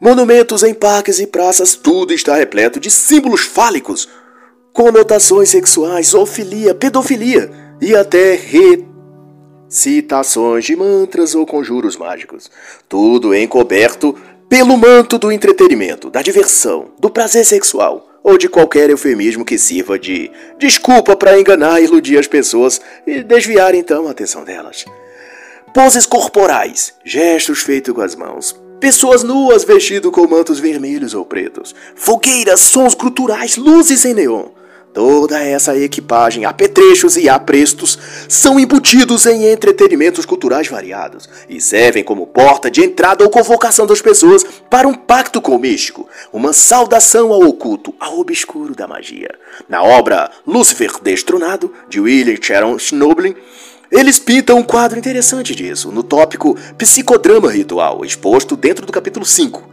monumentos 0.00 0.62
em 0.62 0.74
parques 0.74 1.18
e 1.18 1.26
praças, 1.26 1.74
tudo 1.74 2.12
está 2.12 2.36
repleto 2.36 2.78
de 2.78 2.90
símbolos 2.90 3.42
fálicos, 3.42 4.08
conotações 4.72 5.50
sexuais, 5.50 6.08
zoofilia, 6.08 6.74
pedofilia 6.74 7.50
e 7.80 7.94
até 7.94 8.38
recitações 9.68 10.64
de 10.64 10.74
mantras 10.76 11.34
ou 11.34 11.46
conjuros 11.46 11.96
mágicos. 11.96 12.50
Tudo 12.88 13.34
encoberto 13.34 14.16
pelo 14.52 14.76
manto 14.76 15.16
do 15.16 15.32
entretenimento, 15.32 16.10
da 16.10 16.20
diversão, 16.20 16.90
do 16.98 17.08
prazer 17.08 17.42
sexual 17.42 18.06
ou 18.22 18.36
de 18.36 18.50
qualquer 18.50 18.90
eufemismo 18.90 19.46
que 19.46 19.56
sirva 19.56 19.98
de 19.98 20.30
desculpa 20.58 21.16
para 21.16 21.40
enganar 21.40 21.80
e 21.80 21.84
iludir 21.84 22.18
as 22.18 22.26
pessoas 22.26 22.78
e 23.06 23.22
desviar 23.22 23.74
então 23.74 24.06
a 24.06 24.10
atenção 24.10 24.44
delas. 24.44 24.84
Poses 25.72 26.04
corporais, 26.04 26.92
gestos 27.02 27.62
feitos 27.62 27.94
com 27.94 28.02
as 28.02 28.14
mãos, 28.14 28.54
pessoas 28.78 29.22
nuas 29.22 29.64
vestidas 29.64 30.12
com 30.12 30.28
mantos 30.28 30.58
vermelhos 30.58 31.14
ou 31.14 31.24
pretos, 31.24 31.74
fogueiras, 31.94 32.60
sons 32.60 32.94
culturais, 32.94 33.56
luzes 33.56 34.04
em 34.04 34.12
neon 34.12 34.50
Toda 34.94 35.42
essa 35.42 35.74
equipagem, 35.76 36.44
apetrechos 36.44 37.16
e 37.16 37.26
aprestos 37.26 37.98
são 38.28 38.60
embutidos 38.60 39.24
em 39.24 39.50
entretenimentos 39.50 40.26
culturais 40.26 40.68
variados 40.68 41.26
e 41.48 41.62
servem 41.62 42.04
como 42.04 42.26
porta 42.26 42.70
de 42.70 42.84
entrada 42.84 43.24
ou 43.24 43.30
convocação 43.30 43.86
das 43.86 44.02
pessoas 44.02 44.44
para 44.68 44.86
um 44.86 44.92
pacto 44.92 45.40
com 45.40 45.56
o 45.56 45.58
místico, 45.58 46.06
uma 46.30 46.52
saudação 46.52 47.32
ao 47.32 47.40
oculto, 47.40 47.94
ao 47.98 48.18
obscuro 48.18 48.74
da 48.74 48.86
magia. 48.86 49.30
Na 49.66 49.82
obra 49.82 50.30
Lúcifer 50.46 50.92
Destronado, 51.02 51.72
de 51.88 51.98
William 51.98 52.36
Sharon 52.40 52.78
Schnoblin, 52.78 53.34
eles 53.90 54.18
pintam 54.18 54.58
um 54.58 54.62
quadro 54.62 54.98
interessante 54.98 55.54
disso, 55.54 55.90
no 55.90 56.02
tópico 56.02 56.54
Psicodrama 56.76 57.50
Ritual, 57.50 58.04
exposto 58.04 58.56
dentro 58.56 58.84
do 58.84 58.92
capítulo 58.92 59.24
5. 59.24 59.70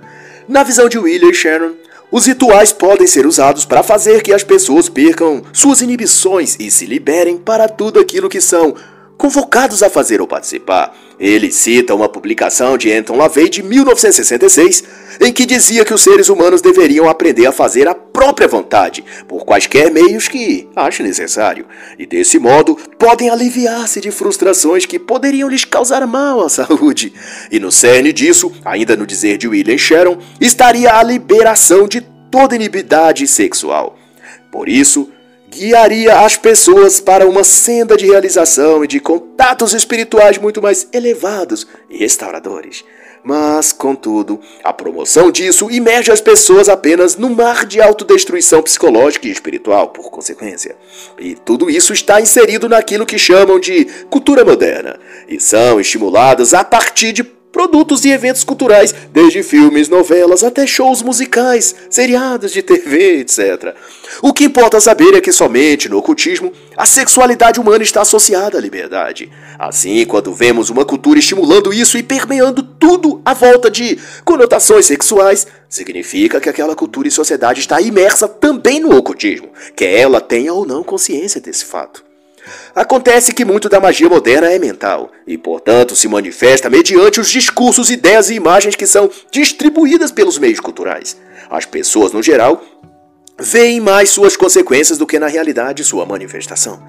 Na 0.47 0.63
visão 0.63 0.87
de 0.87 0.97
William 0.97 1.33
Sharon, 1.33 1.73
os 2.11 2.25
rituais 2.25 2.71
podem 2.71 3.05
ser 3.05 3.25
usados 3.25 3.65
para 3.65 3.83
fazer 3.83 4.21
que 4.23 4.33
as 4.33 4.43
pessoas 4.43 4.89
percam 4.89 5.43
suas 5.53 5.81
inibições 5.81 6.55
e 6.59 6.71
se 6.71 6.85
liberem 6.85 7.37
para 7.37 7.67
tudo 7.67 7.99
aquilo 7.99 8.29
que 8.29 8.41
são 8.41 8.75
convocados 9.19 9.83
a 9.83 9.89
fazer 9.89 10.21
ou 10.21 10.27
participar. 10.27 10.95
Ele 11.19 11.51
cita 11.51 11.93
uma 11.93 12.07
publicação 12.07 12.77
de 12.77 12.89
Anton 12.89 13.17
LaVey 13.17 13.49
de 13.49 13.61
1966, 13.61 14.81
em 15.19 15.33
que 15.33 15.45
dizia 15.45 15.83
que 15.83 15.93
os 15.93 16.01
seres 16.01 16.29
humanos 16.29 16.61
deveriam 16.61 17.09
aprender 17.09 17.45
a 17.45 17.51
fazer 17.51 17.85
a 17.89 17.93
própria 17.93 18.47
vontade, 18.47 19.03
por 19.27 19.43
quaisquer 19.43 19.91
meios 19.91 20.29
que 20.29 20.69
ache 20.73 21.03
necessário, 21.03 21.65
e 21.99 22.05
desse 22.05 22.39
modo 22.39 22.77
podem 22.97 23.29
aliviar-se 23.29 23.99
de 23.99 24.09
frustrações 24.09 24.85
que 24.85 24.97
poderiam 24.97 25.49
lhes 25.49 25.65
causar 25.65 26.07
mal 26.07 26.39
à 26.41 26.47
saúde. 26.49 27.11
E 27.51 27.59
no 27.59 27.73
cerne 27.73 28.13
disso, 28.13 28.53
ainda 28.63 28.95
no 28.95 29.05
dizer 29.05 29.37
de 29.37 29.49
William 29.49 29.77
Sharon, 29.77 30.17
estaria 30.39 30.93
a 30.93 31.03
liberação 31.03 31.89
de 31.89 31.99
toda 32.31 32.55
inibidade 32.55 33.27
sexual. 33.27 33.97
Por 34.49 34.69
isso, 34.69 35.09
guiaria 35.49 36.19
as 36.19 36.37
pessoas 36.37 36.99
para 36.99 37.27
uma 37.27 37.43
senda 37.43 37.97
de 37.97 38.05
realização 38.05 38.83
e 38.83 38.87
de 38.87 38.99
contatos 38.99 39.73
espirituais 39.73 40.37
muito 40.37 40.61
mais 40.61 40.87
elevados 40.93 41.67
e 41.89 41.97
restauradores. 41.97 42.83
Mas, 43.23 43.73
contudo, 43.73 44.39
a 44.63 44.71
promoção 44.71 45.29
disso 45.29 45.69
imerge 45.69 46.11
as 46.11 46.21
pessoas 46.21 46.69
apenas 46.69 47.17
no 47.17 47.29
mar 47.29 47.65
de 47.65 47.81
autodestruição 47.81 48.63
psicológica 48.63 49.27
e 49.27 49.31
espiritual, 49.31 49.89
por 49.89 50.09
consequência. 50.09 50.77
E 51.17 51.35
tudo 51.35 51.69
isso 51.69 51.91
está 51.91 52.21
inserido 52.21 52.69
naquilo 52.69 53.05
que 53.05 53.17
chamam 53.17 53.59
de 53.59 53.85
cultura 54.09 54.45
moderna, 54.45 54.97
e 55.27 55.39
são 55.39 55.81
estimuladas 55.81 56.53
a 56.53 56.63
partir 56.63 57.11
de 57.11 57.38
produtos 57.51 58.05
e 58.05 58.09
eventos 58.09 58.43
culturais, 58.43 58.93
desde 59.11 59.43
filmes, 59.43 59.89
novelas 59.89 60.43
até 60.43 60.65
shows 60.67 61.01
musicais, 61.01 61.75
seriados 61.89 62.51
de 62.51 62.61
TV, 62.61 63.19
etc. 63.19 63.75
O 64.21 64.33
que 64.33 64.45
importa 64.45 64.79
saber 64.79 65.15
é 65.15 65.21
que 65.21 65.31
somente 65.31 65.89
no 65.89 65.97
ocultismo 65.97 66.51
a 66.75 66.85
sexualidade 66.85 67.59
humana 67.59 67.83
está 67.83 68.01
associada 68.01 68.57
à 68.57 68.61
liberdade. 68.61 69.31
Assim, 69.57 70.05
quando 70.05 70.33
vemos 70.33 70.69
uma 70.69 70.85
cultura 70.85 71.19
estimulando 71.19 71.73
isso 71.73 71.97
e 71.97 72.03
permeando 72.03 72.63
tudo 72.63 73.21
à 73.25 73.33
volta 73.33 73.69
de 73.69 73.97
conotações 74.23 74.85
sexuais, 74.85 75.47
significa 75.67 76.39
que 76.39 76.49
aquela 76.49 76.75
cultura 76.75 77.07
e 77.07 77.11
sociedade 77.11 77.59
está 77.59 77.81
imersa 77.81 78.27
também 78.27 78.79
no 78.79 78.95
ocultismo, 78.95 79.49
quer 79.75 79.99
ela 79.99 80.21
tenha 80.21 80.53
ou 80.53 80.65
não 80.65 80.83
consciência 80.83 81.41
desse 81.41 81.65
fato. 81.65 82.08
Acontece 82.75 83.33
que 83.33 83.45
muito 83.45 83.69
da 83.69 83.79
magia 83.79 84.09
moderna 84.09 84.51
é 84.51 84.59
mental 84.59 85.11
e, 85.25 85.37
portanto, 85.37 85.95
se 85.95 86.07
manifesta 86.07 86.69
mediante 86.69 87.19
os 87.19 87.29
discursos, 87.29 87.89
ideias 87.89 88.29
e 88.29 88.35
imagens 88.35 88.75
que 88.75 88.87
são 88.87 89.09
distribuídas 89.31 90.11
pelos 90.11 90.37
meios 90.37 90.59
culturais. 90.59 91.17
As 91.49 91.65
pessoas, 91.65 92.11
no 92.11 92.21
geral, 92.21 92.63
veem 93.39 93.79
mais 93.79 94.09
suas 94.09 94.35
consequências 94.35 94.97
do 94.97 95.07
que 95.07 95.19
na 95.19 95.27
realidade 95.27 95.83
sua 95.83 96.05
manifestação. 96.05 96.81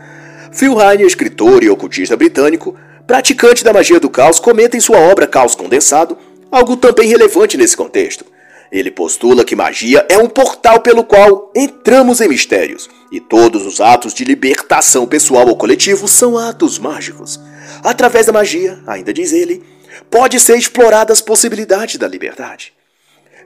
Phil 0.52 0.80
Heine, 0.80 1.04
escritor 1.04 1.62
e 1.62 1.70
ocultista 1.70 2.16
britânico, 2.16 2.76
praticante 3.06 3.64
da 3.64 3.72
magia 3.72 4.00
do 4.00 4.10
caos, 4.10 4.40
comenta 4.40 4.76
em 4.76 4.80
sua 4.80 4.98
obra 4.98 5.26
Caos 5.26 5.54
Condensado 5.54 6.16
algo 6.50 6.76
também 6.76 7.08
relevante 7.08 7.56
nesse 7.56 7.76
contexto. 7.76 8.24
Ele 8.70 8.90
postula 8.90 9.44
que 9.44 9.56
magia 9.56 10.06
é 10.08 10.16
um 10.18 10.28
portal 10.28 10.80
pelo 10.80 11.02
qual 11.02 11.50
entramos 11.56 12.20
em 12.20 12.28
mistérios, 12.28 12.88
e 13.10 13.20
todos 13.20 13.66
os 13.66 13.80
atos 13.80 14.14
de 14.14 14.24
libertação 14.24 15.06
pessoal 15.06 15.48
ou 15.48 15.56
coletivo 15.56 16.06
são 16.06 16.38
atos 16.38 16.78
mágicos. 16.78 17.40
Através 17.82 18.26
da 18.26 18.32
magia, 18.32 18.80
ainda 18.86 19.12
diz 19.12 19.32
ele, 19.32 19.64
pode 20.08 20.38
ser 20.38 20.56
explorada 20.56 21.12
as 21.12 21.20
possibilidades 21.20 21.96
da 21.96 22.06
liberdade. 22.06 22.72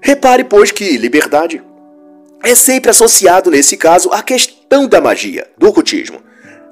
Repare, 0.00 0.44
pois, 0.44 0.70
que 0.70 0.98
liberdade 0.98 1.62
é 2.42 2.54
sempre 2.54 2.90
associado, 2.90 3.50
nesse 3.50 3.76
caso, 3.76 4.10
à 4.12 4.22
questão 4.22 4.86
da 4.86 5.00
magia, 5.00 5.48
do 5.56 5.68
ocultismo 5.68 6.20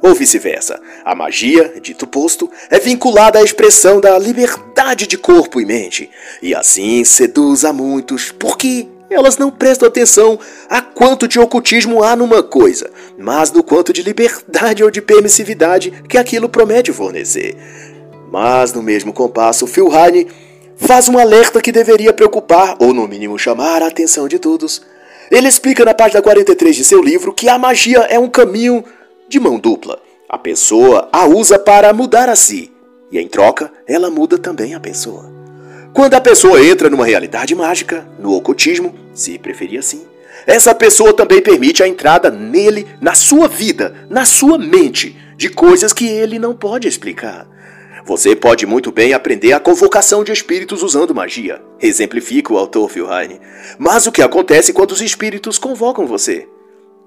ou 0.03 0.15
vice-versa. 0.15 0.81
A 1.05 1.15
magia, 1.15 1.75
dito 1.81 2.07
posto, 2.07 2.51
é 2.69 2.79
vinculada 2.79 3.39
à 3.39 3.43
expressão 3.43 4.01
da 4.01 4.19
liberdade 4.19 5.07
de 5.07 5.17
corpo 5.17 5.61
e 5.61 5.65
mente, 5.65 6.11
e 6.43 6.55
assim 6.55 7.05
seduz 7.05 7.65
a 7.65 7.73
muitos, 7.73 8.33
porque 8.33 8.89
elas 9.09 9.37
não 9.37 9.51
prestam 9.51 9.89
atenção 9.89 10.39
a 10.69 10.81
quanto 10.81 11.29
de 11.29 11.39
ocultismo 11.39 12.03
há 12.03 12.17
numa 12.17 12.43
coisa, 12.43 12.91
mas 13.17 13.53
no 13.53 13.63
quanto 13.63 13.93
de 13.93 14.03
liberdade 14.03 14.83
ou 14.83 14.91
de 14.91 15.01
permissividade 15.01 15.93
que 16.09 16.19
aquilo 16.19 16.49
promete 16.49 16.93
fornecer. 16.93 17.57
Mas 18.31 18.73
no 18.73 18.83
mesmo 18.83 19.13
compasso, 19.13 19.67
Phil 19.67 19.95
Heine 19.95 20.27
faz 20.77 21.09
um 21.09 21.19
alerta 21.19 21.61
que 21.61 21.71
deveria 21.71 22.13
preocupar, 22.13 22.77
ou 22.79 22.93
no 22.95 23.07
mínimo 23.07 23.39
chamar 23.39 23.83
a 23.83 23.87
atenção 23.87 24.27
de 24.27 24.39
todos. 24.39 24.83
Ele 25.31 25.47
explica 25.47 25.85
na 25.85 25.95
página 25.95 26.23
43 26.23 26.75
de 26.75 26.85
seu 26.85 27.03
livro 27.03 27.33
que 27.33 27.49
a 27.49 27.59
magia 27.59 28.01
é 28.01 28.19
um 28.19 28.29
caminho 28.29 28.83
de 29.33 29.41
mão 29.41 29.59
dupla. 29.59 29.99
A 30.29 30.37
pessoa 30.37 31.09
a 31.11 31.25
usa 31.25 31.59
para 31.59 31.91
mudar 31.95 32.29
a 32.29 32.37
si, 32.37 32.71
e 33.11 33.19
em 33.19 33.27
troca, 33.27 33.73
ela 33.89 34.11
muda 34.11 34.37
também 34.37 34.75
a 34.75 34.81
pessoa. 34.81 35.33
Quando 35.95 36.13
a 36.13 36.21
pessoa 36.21 36.63
entra 36.63 36.91
numa 36.91 37.07
realidade 37.07 37.55
mágica, 37.55 38.07
no 38.19 38.35
ocultismo, 38.35 38.95
se 39.15 39.39
preferir 39.39 39.79
assim, 39.79 40.03
essa 40.47 40.75
pessoa 40.75 41.15
também 41.15 41.41
permite 41.41 41.83
a 41.83 41.89
entrada 41.89 42.31
nele, 42.31 42.87
na 43.01 43.15
sua 43.15 43.49
vida, 43.49 44.07
na 44.11 44.27
sua 44.27 44.59
mente, 44.59 45.17
de 45.35 45.49
coisas 45.49 45.95
que 45.95 46.07
ele 46.07 46.39
não 46.39 46.55
pode 46.55 46.87
explicar. 46.87 47.49
Você 48.05 48.37
pode 48.37 48.67
muito 48.67 48.93
bem 48.93 49.15
aprender 49.15 49.55
a 49.55 49.61
convocação 49.61 50.23
de 50.23 50.31
espíritos 50.33 50.83
usando 50.83 51.15
magia, 51.15 51.63
exemplifica 51.81 52.53
o 52.53 52.59
autor 52.59 52.91
Philheine. 52.91 53.41
Mas 53.79 54.07
o 54.07 54.13
que 54.13 54.21
acontece 54.21 54.75
quando 54.75 54.93
os 54.93 55.01
espíritos 55.01 55.59
convocam 55.59 56.07
você? 56.07 56.47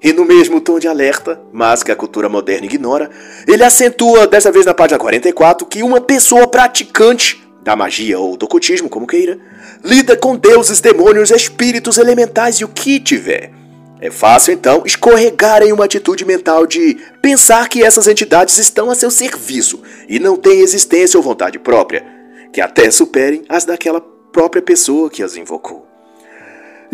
E 0.01 0.13
no 0.13 0.25
mesmo 0.25 0.61
tom 0.61 0.77
de 0.77 0.87
alerta, 0.87 1.41
mas 1.51 1.81
que 1.81 1.91
a 1.91 1.95
cultura 1.95 2.29
moderna 2.29 2.65
ignora, 2.65 3.09
ele 3.47 3.63
acentua, 3.63 4.27
dessa 4.27 4.51
vez 4.51 4.65
na 4.65 4.73
página 4.73 4.99
44, 4.99 5.65
que 5.65 5.81
uma 5.81 5.99
pessoa 6.01 6.47
praticante 6.47 7.43
da 7.63 7.75
magia 7.75 8.19
ou 8.19 8.37
do 8.37 8.45
ocultismo, 8.45 8.87
como 8.87 9.07
queira, 9.07 9.39
lida 9.83 10.15
com 10.15 10.35
deuses, 10.35 10.79
demônios, 10.79 11.31
espíritos 11.31 11.97
elementais 11.97 12.57
e 12.57 12.63
o 12.65 12.67
que 12.67 12.99
tiver. 12.99 13.51
É 13.99 14.11
fácil 14.11 14.53
então 14.53 14.83
escorregar 14.85 15.63
em 15.63 15.71
uma 15.71 15.85
atitude 15.85 16.25
mental 16.25 16.67
de 16.67 16.95
pensar 17.21 17.67
que 17.67 17.83
essas 17.83 18.07
entidades 18.07 18.57
estão 18.59 18.91
a 18.91 18.95
seu 18.95 19.09
serviço 19.09 19.81
e 20.07 20.19
não 20.19 20.35
têm 20.35 20.59
existência 20.59 21.17
ou 21.17 21.23
vontade 21.23 21.57
própria, 21.57 22.05
que 22.53 22.61
até 22.61 22.91
superem 22.91 23.43
as 23.49 23.65
daquela 23.65 23.99
própria 24.31 24.61
pessoa 24.61 25.09
que 25.09 25.23
as 25.23 25.35
invocou. 25.35 25.87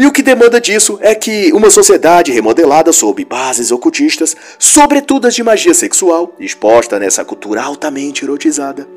E 0.02 0.06
o 0.08 0.12
que 0.12 0.24
demanda 0.24 0.60
disso 0.60 0.98
é 1.00 1.14
que 1.14 1.54
uma 1.54 1.70
sociedade 1.70 2.32
remodelada 2.32 2.92
sob 2.92 3.24
bases 3.24 3.72
ocultistas, 3.72 4.36
sobretudo 4.58 5.28
as 5.28 5.36
de 5.36 5.44
magia 5.44 5.76
sexual, 5.76 6.36
exposta 6.40 6.98
nessa 6.98 7.24
cultura 7.24 7.62
altamente 7.62 8.26
erotizada, 8.26 8.88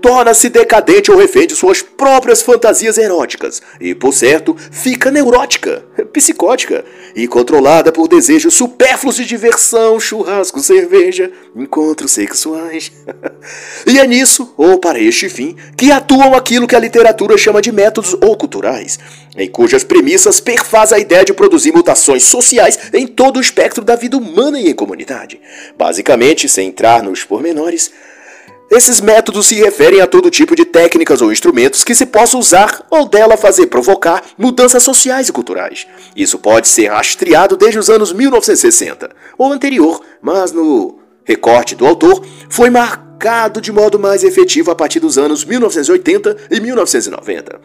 torna-se 0.00 0.48
decadente 0.48 1.10
ou 1.10 1.18
refém 1.18 1.46
de 1.46 1.54
suas 1.54 1.82
próprias 1.82 2.42
fantasias 2.42 2.98
eróticas 2.98 3.62
e, 3.80 3.94
por 3.94 4.12
certo, 4.12 4.56
fica 4.70 5.10
neurótica, 5.10 5.84
psicótica 6.12 6.84
e 7.14 7.26
controlada 7.26 7.92
por 7.92 8.08
desejos 8.08 8.54
supérfluos 8.54 9.16
de 9.16 9.24
diversão, 9.24 9.98
churrasco, 10.00 10.60
cerveja, 10.60 11.30
encontros 11.54 12.12
sexuais. 12.12 12.92
e 13.86 13.98
é 13.98 14.06
nisso, 14.06 14.54
ou 14.56 14.78
para 14.78 14.98
este 14.98 15.28
fim, 15.28 15.56
que 15.76 15.90
atuam 15.90 16.34
aquilo 16.34 16.66
que 16.66 16.76
a 16.76 16.80
literatura 16.80 17.36
chama 17.36 17.60
de 17.60 17.72
métodos 17.72 18.14
oculturais, 18.14 18.98
em 19.36 19.48
cujas 19.48 19.84
premissas 19.84 20.40
perfaz 20.40 20.92
a 20.92 20.98
ideia 20.98 21.24
de 21.24 21.32
produzir 21.32 21.72
mutações 21.72 22.24
sociais 22.24 22.78
em 22.92 23.06
todo 23.06 23.36
o 23.36 23.40
espectro 23.40 23.84
da 23.84 23.96
vida 23.96 24.16
humana 24.16 24.58
e 24.58 24.68
em 24.68 24.74
comunidade. 24.74 25.40
Basicamente, 25.76 26.48
sem 26.48 26.68
entrar 26.68 27.02
nos 27.02 27.24
pormenores, 27.24 27.90
esses 28.70 29.00
métodos 29.00 29.46
se 29.46 29.56
referem 29.56 30.00
a 30.00 30.06
todo 30.06 30.30
tipo 30.30 30.54
de 30.54 30.64
técnicas 30.64 31.20
ou 31.20 31.32
instrumentos 31.32 31.82
que 31.82 31.94
se 31.94 32.06
possa 32.06 32.38
usar 32.38 32.86
ou 32.88 33.08
dela 33.08 33.36
fazer 33.36 33.66
provocar 33.66 34.22
mudanças 34.38 34.84
sociais 34.84 35.28
e 35.28 35.32
culturais. 35.32 35.88
Isso 36.14 36.38
pode 36.38 36.68
ser 36.68 36.86
rastreado 36.86 37.56
desde 37.56 37.80
os 37.80 37.90
anos 37.90 38.12
1960 38.12 39.10
ou 39.36 39.52
anterior, 39.52 40.00
mas 40.22 40.52
no 40.52 41.00
recorte 41.24 41.74
do 41.74 41.84
autor 41.84 42.24
foi 42.48 42.70
marcado 42.70 43.60
de 43.60 43.72
modo 43.72 43.98
mais 43.98 44.22
efetivo 44.22 44.70
a 44.70 44.74
partir 44.76 45.00
dos 45.00 45.18
anos 45.18 45.44
1980 45.44 46.36
e 46.50 46.60
1990. 46.60 47.60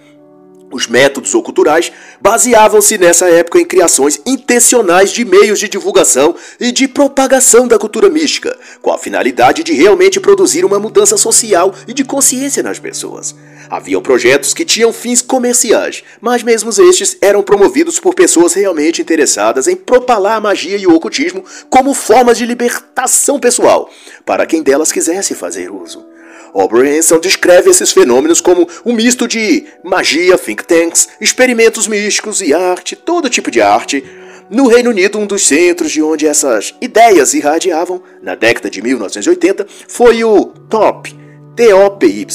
Os 0.75 0.87
métodos 0.87 1.33
oculturais 1.33 1.89
baseavam-se 2.19 2.97
nessa 2.97 3.29
época 3.29 3.61
em 3.61 3.65
criações 3.65 4.19
intencionais 4.25 5.09
de 5.09 5.23
meios 5.23 5.57
de 5.57 5.69
divulgação 5.69 6.35
e 6.59 6.69
de 6.69 6.85
propagação 6.85 7.65
da 7.65 7.79
cultura 7.79 8.09
mística, 8.09 8.53
com 8.81 8.91
a 8.91 8.97
finalidade 8.97 9.63
de 9.63 9.71
realmente 9.71 10.19
produzir 10.19 10.65
uma 10.65 10.77
mudança 10.77 11.15
social 11.15 11.73
e 11.87 11.93
de 11.93 12.03
consciência 12.03 12.61
nas 12.61 12.77
pessoas. 12.77 13.33
Haviam 13.69 14.01
projetos 14.01 14.53
que 14.53 14.65
tinham 14.65 14.91
fins 14.91 15.21
comerciais, 15.21 16.03
mas 16.19 16.43
mesmo 16.43 16.69
estes 16.69 17.15
eram 17.21 17.41
promovidos 17.41 17.97
por 17.97 18.13
pessoas 18.13 18.53
realmente 18.53 19.01
interessadas 19.01 19.69
em 19.69 19.77
propalar 19.77 20.35
a 20.35 20.41
magia 20.41 20.75
e 20.75 20.85
o 20.85 20.93
ocultismo 20.93 21.45
como 21.69 21.93
formas 21.93 22.37
de 22.37 22.45
libertação 22.45 23.39
pessoal, 23.39 23.89
para 24.25 24.45
quem 24.45 24.61
delas 24.61 24.91
quisesse 24.91 25.35
fazer 25.35 25.71
uso. 25.71 26.14
Oberhenson 26.55 27.19
descreve 27.19 27.69
esses 27.69 27.91
fenômenos 27.91 28.39
como 28.39 28.65
um 28.85 28.93
misto 28.93 29.27
de 29.27 29.65
magia, 29.83 30.37
think 30.37 30.63
tanks, 30.63 31.09
experimentos 31.19 31.85
místicos 31.85 32.39
e 32.39 32.53
arte, 32.53 32.95
todo 32.95 33.29
tipo 33.29 33.51
de 33.51 33.61
arte. 33.61 34.01
No 34.49 34.67
Reino 34.67 34.91
Unido, 34.91 35.19
um 35.19 35.27
dos 35.27 35.45
centros 35.45 35.91
de 35.91 36.01
onde 36.01 36.25
essas 36.25 36.73
ideias 36.79 37.33
irradiavam, 37.33 38.01
na 38.21 38.35
década 38.35 38.69
de 38.69 38.81
1980, 38.81 39.67
foi 39.85 40.23
o 40.23 40.45
TOP, 40.69 41.13
TOPY, 41.55 42.27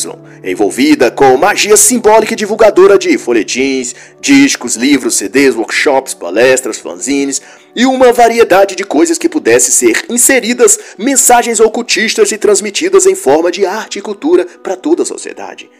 envolvida 0.42 1.10
com 1.10 1.36
magia 1.36 1.76
simbólica 1.76 2.32
e 2.32 2.36
divulgadora 2.36 2.98
de 2.98 3.18
folhetins, 3.18 3.94
discos, 4.20 4.76
livros, 4.76 5.16
CDs, 5.16 5.54
workshops, 5.54 6.14
palestras, 6.14 6.78
fanzines 6.78 7.42
e 7.76 7.84
uma 7.84 8.12
variedade 8.12 8.74
de 8.74 8.82
coisas 8.82 9.18
que 9.18 9.28
pudesse 9.28 9.70
ser 9.70 10.06
inseridas 10.08 10.78
mensagens 10.96 11.60
ocultistas 11.60 12.32
e 12.32 12.38
transmitidas 12.38 13.04
em 13.04 13.14
forma 13.14 13.50
de 13.50 13.66
arte 13.66 13.98
e 13.98 14.02
cultura 14.02 14.46
para 14.62 14.76
toda 14.76 15.02
a 15.02 15.06
sociedade. 15.06 15.70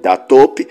Da 0.00 0.16
TOP 0.16 0.66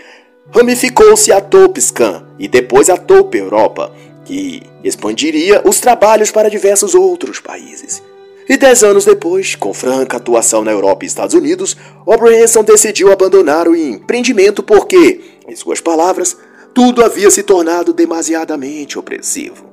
ramificou-se 0.49 1.31
a 1.31 1.41
TOPSCAN 1.41 2.25
e 2.39 2.47
depois 2.47 2.89
a 2.89 2.95
TOP 2.95 3.35
Europa, 3.35 3.93
que 4.23 4.63
expandiria 4.83 5.61
os 5.65 5.81
trabalhos 5.81 6.31
para 6.31 6.49
diversos 6.49 6.95
outros 6.95 7.41
países. 7.41 8.01
E 8.47 8.57
dez 8.57 8.83
anos 8.83 9.05
depois, 9.05 9.55
com 9.55 9.73
franca 9.73 10.17
atuação 10.17 10.63
na 10.63 10.71
Europa 10.71 11.05
e 11.05 11.07
Estados 11.07 11.33
Unidos, 11.33 11.77
Oberhenson 12.05 12.63
decidiu 12.63 13.11
abandonar 13.11 13.67
o 13.67 13.75
empreendimento 13.75 14.61
porque, 14.61 15.21
em 15.47 15.55
suas 15.55 15.79
palavras, 15.79 16.37
tudo 16.73 17.03
havia 17.03 17.29
se 17.31 17.43
tornado 17.43 17.93
demasiadamente 17.93 18.99
opressivo. 18.99 19.71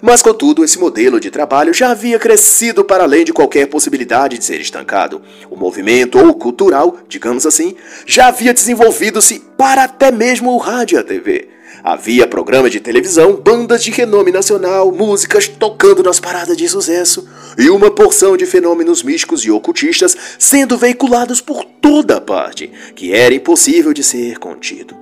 Mas 0.00 0.22
contudo, 0.22 0.64
esse 0.64 0.78
modelo 0.78 1.18
de 1.18 1.30
trabalho 1.30 1.74
já 1.74 1.90
havia 1.90 2.18
crescido 2.18 2.84
para 2.84 3.04
além 3.04 3.24
de 3.24 3.32
qualquer 3.32 3.66
possibilidade 3.66 4.38
de 4.38 4.44
ser 4.44 4.60
estancado. 4.60 5.20
O 5.50 5.56
movimento 5.56 6.18
ou 6.18 6.34
cultural, 6.34 6.98
digamos 7.08 7.46
assim, 7.46 7.74
já 8.06 8.28
havia 8.28 8.54
desenvolvido-se 8.54 9.40
para 9.56 9.84
até 9.84 10.10
mesmo 10.10 10.52
o 10.52 10.58
rádio 10.58 10.96
e 10.96 11.00
a 11.00 11.04
TV. 11.04 11.48
Havia 11.84 12.28
programas 12.28 12.70
de 12.70 12.78
televisão, 12.78 13.34
bandas 13.34 13.82
de 13.82 13.90
renome 13.90 14.30
nacional, 14.30 14.92
músicas 14.92 15.48
tocando 15.48 16.02
nas 16.02 16.20
paradas 16.20 16.56
de 16.56 16.68
sucesso 16.68 17.28
e 17.58 17.68
uma 17.70 17.90
porção 17.90 18.36
de 18.36 18.46
fenômenos 18.46 19.02
místicos 19.02 19.44
e 19.44 19.50
ocultistas 19.50 20.16
sendo 20.38 20.78
veiculados 20.78 21.40
por 21.40 21.64
toda 21.64 22.20
parte, 22.20 22.70
que 22.94 23.12
era 23.12 23.34
impossível 23.34 23.92
de 23.92 24.04
ser 24.04 24.38
contido. 24.38 24.96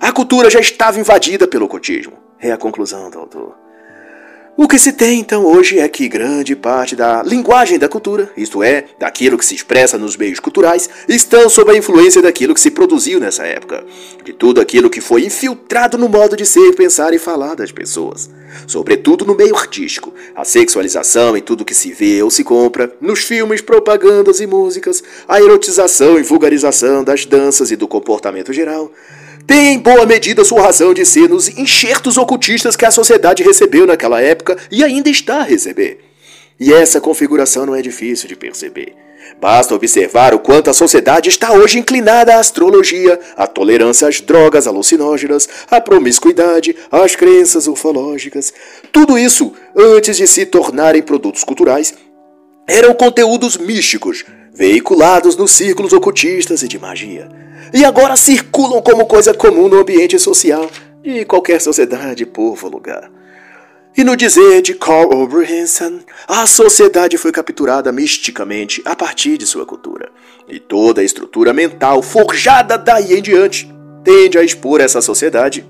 A 0.00 0.10
cultura 0.10 0.50
já 0.50 0.58
estava 0.58 0.98
invadida 0.98 1.46
pelo 1.46 1.66
ocultismo. 1.66 2.14
É 2.40 2.50
a 2.50 2.56
conclusão 2.56 3.10
do 3.10 3.18
autor. 3.18 3.63
O 4.56 4.68
que 4.68 4.78
se 4.78 4.92
tem 4.92 5.18
então 5.18 5.44
hoje 5.44 5.80
é 5.80 5.88
que 5.88 6.08
grande 6.08 6.54
parte 6.54 6.94
da 6.94 7.24
linguagem 7.24 7.76
da 7.76 7.88
cultura, 7.88 8.30
isto 8.36 8.62
é, 8.62 8.84
daquilo 9.00 9.36
que 9.36 9.44
se 9.44 9.56
expressa 9.56 9.98
nos 9.98 10.16
meios 10.16 10.38
culturais, 10.38 10.88
estão 11.08 11.48
sob 11.48 11.72
a 11.72 11.76
influência 11.76 12.22
daquilo 12.22 12.54
que 12.54 12.60
se 12.60 12.70
produziu 12.70 13.18
nessa 13.18 13.44
época, 13.44 13.84
de 14.22 14.32
tudo 14.32 14.60
aquilo 14.60 14.88
que 14.88 15.00
foi 15.00 15.24
infiltrado 15.24 15.98
no 15.98 16.08
modo 16.08 16.36
de 16.36 16.46
ser, 16.46 16.72
pensar 16.76 17.12
e 17.12 17.18
falar 17.18 17.56
das 17.56 17.72
pessoas. 17.72 18.30
Sobretudo 18.64 19.24
no 19.24 19.34
meio 19.34 19.56
artístico, 19.56 20.14
a 20.36 20.44
sexualização 20.44 21.36
em 21.36 21.42
tudo 21.42 21.64
que 21.64 21.74
se 21.74 21.92
vê 21.92 22.22
ou 22.22 22.30
se 22.30 22.44
compra, 22.44 22.94
nos 23.00 23.24
filmes, 23.24 23.60
propagandas 23.60 24.40
e 24.40 24.46
músicas, 24.46 25.02
a 25.26 25.40
erotização 25.40 26.16
e 26.16 26.22
vulgarização 26.22 27.02
das 27.02 27.26
danças 27.26 27.72
e 27.72 27.76
do 27.76 27.88
comportamento 27.88 28.52
geral 28.52 28.92
tem 29.46 29.74
em 29.74 29.78
boa 29.78 30.06
medida 30.06 30.44
sua 30.44 30.62
razão 30.62 30.94
de 30.94 31.04
ser 31.04 31.28
nos 31.28 31.48
enxertos 31.48 32.16
ocultistas 32.16 32.76
que 32.76 32.86
a 32.86 32.90
sociedade 32.90 33.42
recebeu 33.42 33.86
naquela 33.86 34.20
época 34.20 34.56
e 34.70 34.82
ainda 34.82 35.10
está 35.10 35.38
a 35.38 35.44
receber. 35.44 36.00
E 36.58 36.72
essa 36.72 37.00
configuração 37.00 37.66
não 37.66 37.74
é 37.74 37.82
difícil 37.82 38.28
de 38.28 38.36
perceber. 38.36 38.94
Basta 39.40 39.74
observar 39.74 40.34
o 40.34 40.38
quanto 40.38 40.70
a 40.70 40.74
sociedade 40.74 41.28
está 41.28 41.52
hoje 41.52 41.78
inclinada 41.78 42.34
à 42.34 42.38
astrologia, 42.38 43.18
à 43.36 43.46
tolerância 43.46 44.06
às 44.06 44.20
drogas 44.20 44.66
alucinógenas, 44.66 45.48
à 45.70 45.80
promiscuidade, 45.80 46.76
às 46.90 47.16
crenças 47.16 47.66
ufológicas. 47.66 48.52
Tudo 48.92 49.18
isso, 49.18 49.52
antes 49.76 50.16
de 50.16 50.26
se 50.26 50.46
tornarem 50.46 51.02
produtos 51.02 51.42
culturais, 51.42 51.94
eram 52.66 52.94
conteúdos 52.94 53.56
místicos, 53.56 54.24
veiculados 54.54 55.36
nos 55.36 55.50
círculos 55.50 55.92
ocultistas 55.92 56.62
e 56.62 56.68
de 56.68 56.78
magia 56.78 57.28
e 57.74 57.84
agora 57.84 58.16
circulam 58.16 58.80
como 58.80 59.04
coisa 59.04 59.34
comum 59.34 59.68
no 59.68 59.80
ambiente 59.80 60.16
social 60.16 60.70
de 61.02 61.24
qualquer 61.24 61.60
sociedade, 61.60 62.24
povo 62.24 62.66
ou 62.66 62.72
lugar. 62.72 63.10
E 63.96 64.04
no 64.04 64.16
dizer 64.16 64.62
de 64.62 64.74
Carl 64.74 65.12
Oberhansen, 65.12 66.00
a 66.26 66.46
sociedade 66.46 67.18
foi 67.18 67.32
capturada 67.32 67.90
misticamente 67.90 68.80
a 68.84 68.94
partir 68.94 69.36
de 69.36 69.46
sua 69.46 69.66
cultura. 69.66 70.10
E 70.48 70.58
toda 70.58 71.00
a 71.00 71.04
estrutura 71.04 71.52
mental 71.52 72.00
forjada 72.00 72.78
daí 72.78 73.14
em 73.18 73.22
diante 73.22 73.72
tende 74.02 74.38
a 74.38 74.42
expor 74.42 74.80
essa 74.80 75.00
sociedade 75.00 75.64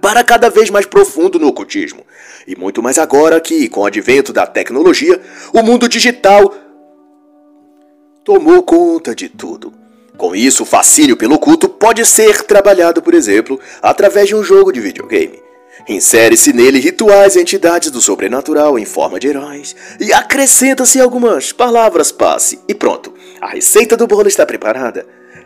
para 0.00 0.22
cada 0.22 0.50
vez 0.50 0.68
mais 0.68 0.84
profundo 0.84 1.38
no 1.38 1.48
ocultismo. 1.48 2.04
E 2.46 2.54
muito 2.54 2.82
mais 2.82 2.98
agora 2.98 3.40
que, 3.40 3.68
com 3.68 3.80
o 3.80 3.86
advento 3.86 4.32
da 4.32 4.46
tecnologia, 4.46 5.20
o 5.52 5.62
mundo 5.62 5.88
digital 5.88 6.54
tomou 8.24 8.62
conta 8.62 9.14
de 9.14 9.28
tudo. 9.28 9.72
Com 10.16 10.34
isso, 10.34 10.62
o 10.62 10.66
fascínio 10.66 11.16
pelo 11.16 11.38
culto 11.38 11.68
pode 11.68 12.04
ser 12.06 12.42
trabalhado, 12.42 13.02
por 13.02 13.12
exemplo, 13.12 13.60
através 13.82 14.28
de 14.28 14.34
um 14.34 14.42
jogo 14.42 14.72
de 14.72 14.80
videogame. 14.80 15.42
Insere-se 15.88 16.52
nele 16.52 16.78
rituais 16.78 17.36
e 17.36 17.40
entidades 17.40 17.90
do 17.90 18.00
sobrenatural 18.00 18.78
em 18.78 18.84
forma 18.84 19.20
de 19.20 19.28
heróis 19.28 19.76
e 20.00 20.12
acrescenta-se 20.12 21.00
algumas 21.00 21.52
palavras 21.52 22.10
passe 22.10 22.60
e 22.66 22.74
pronto. 22.74 23.12
A 23.40 23.48
receita 23.48 23.96
do 23.96 24.06
bolo 24.06 24.28
está 24.28 24.46
preparada. 24.46 25.04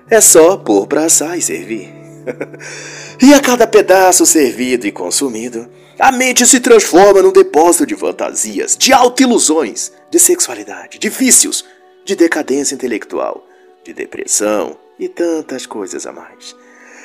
É 0.08 0.20
só 0.20 0.56
pôr 0.56 0.86
pra 0.86 1.06
assar 1.06 1.36
e 1.36 1.42
servir. 1.42 1.92
e 3.20 3.34
a 3.34 3.40
cada 3.40 3.66
pedaço 3.66 4.24
servido 4.26 4.86
e 4.86 4.92
consumido, 4.92 5.66
a 5.98 6.12
mente 6.12 6.46
se 6.46 6.60
transforma 6.60 7.22
num 7.22 7.32
depósito 7.32 7.86
de 7.86 7.96
fantasias, 7.96 8.76
de 8.78 8.92
autoilusões, 8.92 9.90
de 10.10 10.18
sexualidade, 10.18 10.98
de 10.98 11.08
vícios, 11.08 11.64
de 12.08 12.16
decadência 12.16 12.74
intelectual 12.74 13.44
de 13.84 13.92
depressão 13.92 14.78
e 14.98 15.10
tantas 15.10 15.66
coisas 15.66 16.06
a 16.06 16.12
mais. 16.12 16.56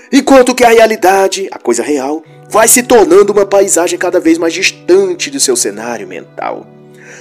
Enquanto 0.10 0.56
que 0.56 0.64
a 0.64 0.70
realidade, 0.70 1.50
a 1.52 1.60
coisa 1.60 1.84
real, 1.84 2.24
vai 2.50 2.70
se 2.70 2.82
tornando 2.84 3.34
uma 3.34 3.46
paisagem 3.46 4.00
cada 4.00 4.18
vez 4.18 4.38
mais 4.38 4.54
distante 4.54 5.30
do 5.30 5.42
seu 5.42 5.58
cenário 5.58 6.08
mental. 6.08 6.66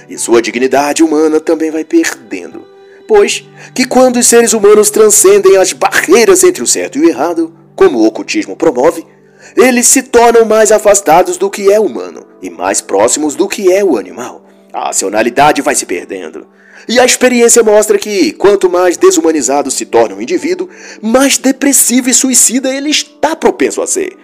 E 0.07 0.17
sua 0.17 0.41
dignidade 0.41 1.03
humana 1.03 1.41
também 1.41 1.71
vai 1.71 1.83
perdendo. 1.83 2.65
Pois 3.05 3.45
que 3.75 3.85
quando 3.85 4.15
os 4.15 4.27
seres 4.27 4.53
humanos 4.53 4.89
transcendem 4.89 5.57
as 5.57 5.73
barreiras 5.73 6.41
entre 6.45 6.63
o 6.63 6.67
certo 6.67 6.97
e 6.97 7.01
o 7.01 7.09
errado, 7.09 7.53
como 7.75 7.99
o 7.99 8.05
ocultismo 8.05 8.55
promove, 8.55 9.05
eles 9.57 9.87
se 9.87 10.03
tornam 10.03 10.45
mais 10.45 10.71
afastados 10.71 11.35
do 11.35 11.49
que 11.49 11.69
é 11.69 11.81
humano 11.81 12.25
e 12.41 12.49
mais 12.49 12.79
próximos 12.79 13.35
do 13.35 13.45
que 13.45 13.73
é 13.73 13.83
o 13.83 13.97
animal. 13.97 14.45
A 14.71 14.85
racionalidade 14.85 15.61
vai 15.61 15.75
se 15.75 15.85
perdendo. 15.85 16.47
E 16.87 16.99
a 16.99 17.05
experiência 17.05 17.63
mostra 17.63 17.97
que, 17.97 18.33
quanto 18.33 18.69
mais 18.69 18.97
desumanizado 18.97 19.71
se 19.71 19.85
torna 19.85 20.15
um 20.15 20.21
indivíduo, 20.21 20.69
mais 21.01 21.37
depressivo 21.37 22.09
e 22.09 22.13
suicida 22.13 22.73
ele 22.73 22.89
está 22.89 23.35
propenso 23.35 23.81
a 23.81 23.87
ser. 23.87 24.17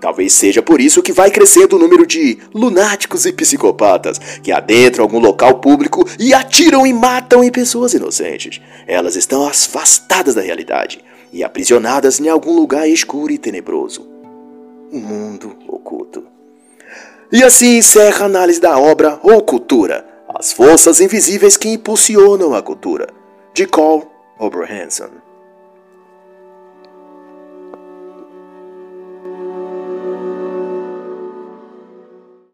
Talvez 0.00 0.34
seja 0.34 0.60
por 0.62 0.80
isso 0.80 1.02
que 1.02 1.12
vai 1.12 1.30
crescendo 1.30 1.76
o 1.76 1.78
número 1.78 2.06
de 2.06 2.38
lunáticos 2.52 3.24
e 3.24 3.32
psicopatas 3.32 4.18
que 4.42 4.52
adentram 4.52 5.02
algum 5.02 5.18
local 5.18 5.60
público 5.60 6.06
e 6.18 6.34
atiram 6.34 6.86
e 6.86 6.92
matam 6.92 7.42
em 7.42 7.50
pessoas 7.50 7.94
inocentes. 7.94 8.60
Elas 8.86 9.16
estão 9.16 9.46
afastadas 9.48 10.34
da 10.34 10.42
realidade 10.42 11.02
e 11.32 11.42
aprisionadas 11.42 12.20
em 12.20 12.28
algum 12.28 12.54
lugar 12.54 12.86
escuro 12.86 13.32
e 13.32 13.38
tenebroso. 13.38 14.06
Um 14.92 15.00
mundo 15.00 15.56
oculto. 15.66 16.24
E 17.32 17.42
assim 17.42 17.78
encerra 17.78 18.24
a 18.24 18.26
análise 18.26 18.60
da 18.60 18.78
obra 18.78 19.18
ou 19.22 19.42
cultura 19.42 20.13
as 20.34 20.52
forças 20.52 21.00
invisíveis 21.00 21.56
que 21.56 21.68
impulsionam 21.68 22.54
a 22.54 22.62
cultura, 22.62 23.08
de 23.54 23.66
Carl 23.66 24.02
Oberhanson. 24.38 25.23